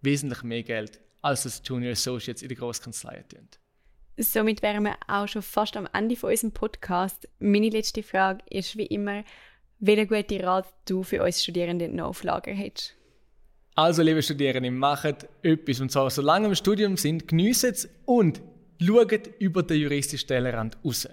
wesentlich 0.00 0.42
mehr 0.42 0.62
Geld, 0.62 1.00
als 1.20 1.42
das 1.44 1.62
Junior 1.64 1.92
Associates 1.92 2.42
in 2.42 2.48
der 2.48 2.56
Großkanzlei 2.56 3.24
tun. 3.28 3.48
Somit 4.18 4.62
wären 4.62 4.84
wir 4.84 4.96
auch 5.08 5.26
schon 5.26 5.42
fast 5.42 5.76
am 5.76 5.88
Ende 5.92 6.16
von 6.16 6.30
unserem 6.30 6.52
Podcast. 6.52 7.28
Meine 7.38 7.70
letzte 7.70 8.02
Frage 8.02 8.44
ist 8.50 8.76
wie 8.76 8.86
immer, 8.86 9.24
welchen 9.78 10.08
guten 10.08 10.44
Rat 10.44 10.66
du 10.84 11.02
für 11.02 11.22
uns 11.22 11.42
Studierende 11.42 11.88
noch 11.88 12.08
auf 12.08 12.22
Lager 12.22 12.52
hättest. 12.52 12.94
Also, 13.74 14.02
liebe 14.02 14.22
Studierende, 14.22 14.70
macht 14.70 15.26
etwas. 15.42 15.80
Und 15.80 15.90
zwar, 15.90 16.10
solange 16.10 16.44
wir 16.44 16.50
im 16.50 16.54
Studium 16.54 16.96
sind, 16.98 17.26
geniessen 17.26 17.70
es 17.70 17.88
und 18.04 18.42
schaut 18.78 19.30
über 19.38 19.62
den 19.62 19.80
juristischen 19.80 20.28
Tellerrand 20.28 20.76
raus. 20.84 21.08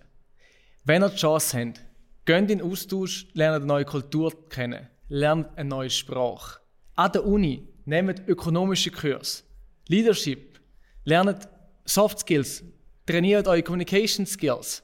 Wenn 0.84 1.04
ihr 1.04 1.10
die 1.10 1.16
Chance 1.16 1.58
habt, 1.58 1.82
geht 2.26 2.52
in 2.52 2.62
Austausch, 2.62 3.28
lernt 3.34 3.58
eine 3.58 3.66
neue 3.66 3.86
Kultur 3.86 4.34
kennen, 4.50 4.88
lernt 5.08 5.58
eine 5.58 5.70
neue 5.70 5.90
Sprache. 5.90 6.60
An 6.96 7.12
der 7.14 7.26
Uni 7.26 7.66
nehmt 7.86 8.28
ökonomische 8.28 8.92
Kurs, 8.92 9.46
Leadership, 9.88 10.60
lernt 11.06 11.48
Soft 11.86 12.20
Skills, 12.20 12.64
trainiert 13.10 13.48
eure 13.48 13.64
Communication 13.64 14.26
Skills. 14.26 14.84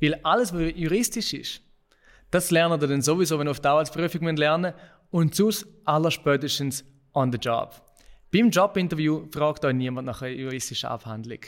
Weil 0.00 0.14
alles, 0.24 0.52
was 0.52 0.72
juristisch 0.74 1.34
ist, 1.34 1.62
das 2.30 2.50
lernt 2.50 2.82
ihr 2.82 2.88
dann 2.88 3.02
sowieso, 3.02 3.38
wenn 3.38 3.46
ihr 3.46 3.52
auf 3.52 3.60
die 3.60 3.68
Arbeitsprüfung 3.68 4.36
lernen 4.36 4.74
und 5.10 5.34
sonst 5.34 5.66
allerspätestens 5.84 6.84
on 7.12 7.30
the 7.30 7.38
job. 7.38 7.80
Beim 8.32 8.50
Jobinterview 8.50 9.26
fragt 9.30 9.64
euch 9.64 9.74
niemand 9.74 10.06
nach 10.06 10.22
einer 10.22 10.32
juristischen 10.32 10.88
Abhandlung. 10.88 11.40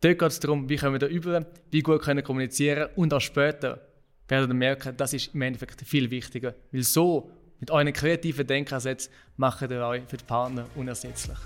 Dort 0.00 0.18
geht 0.18 0.28
es 0.28 0.40
darum, 0.40 0.68
wie 0.68 0.76
können 0.76 0.94
wir 0.94 0.98
da 0.98 1.06
üben, 1.06 1.46
wie 1.70 1.80
gut 1.80 2.02
können 2.02 2.18
wir 2.18 2.24
kommunizieren 2.24 2.90
und 2.96 3.12
auch 3.14 3.20
später 3.20 3.80
werdet 4.28 4.50
ihr 4.50 4.54
merken, 4.54 4.96
das 4.96 5.12
ist 5.12 5.34
im 5.34 5.42
Endeffekt 5.42 5.80
viel 5.82 6.10
wichtiger. 6.10 6.54
Weil 6.72 6.82
so, 6.82 7.30
mit 7.60 7.70
euren 7.70 7.92
kreativen 7.92 8.46
Denkansätzen, 8.46 9.12
macht 9.36 9.62
ihr 9.62 9.86
euch 9.86 10.02
für 10.06 10.16
die 10.16 10.24
Partner 10.24 10.66
unersetzlich. 10.74 11.38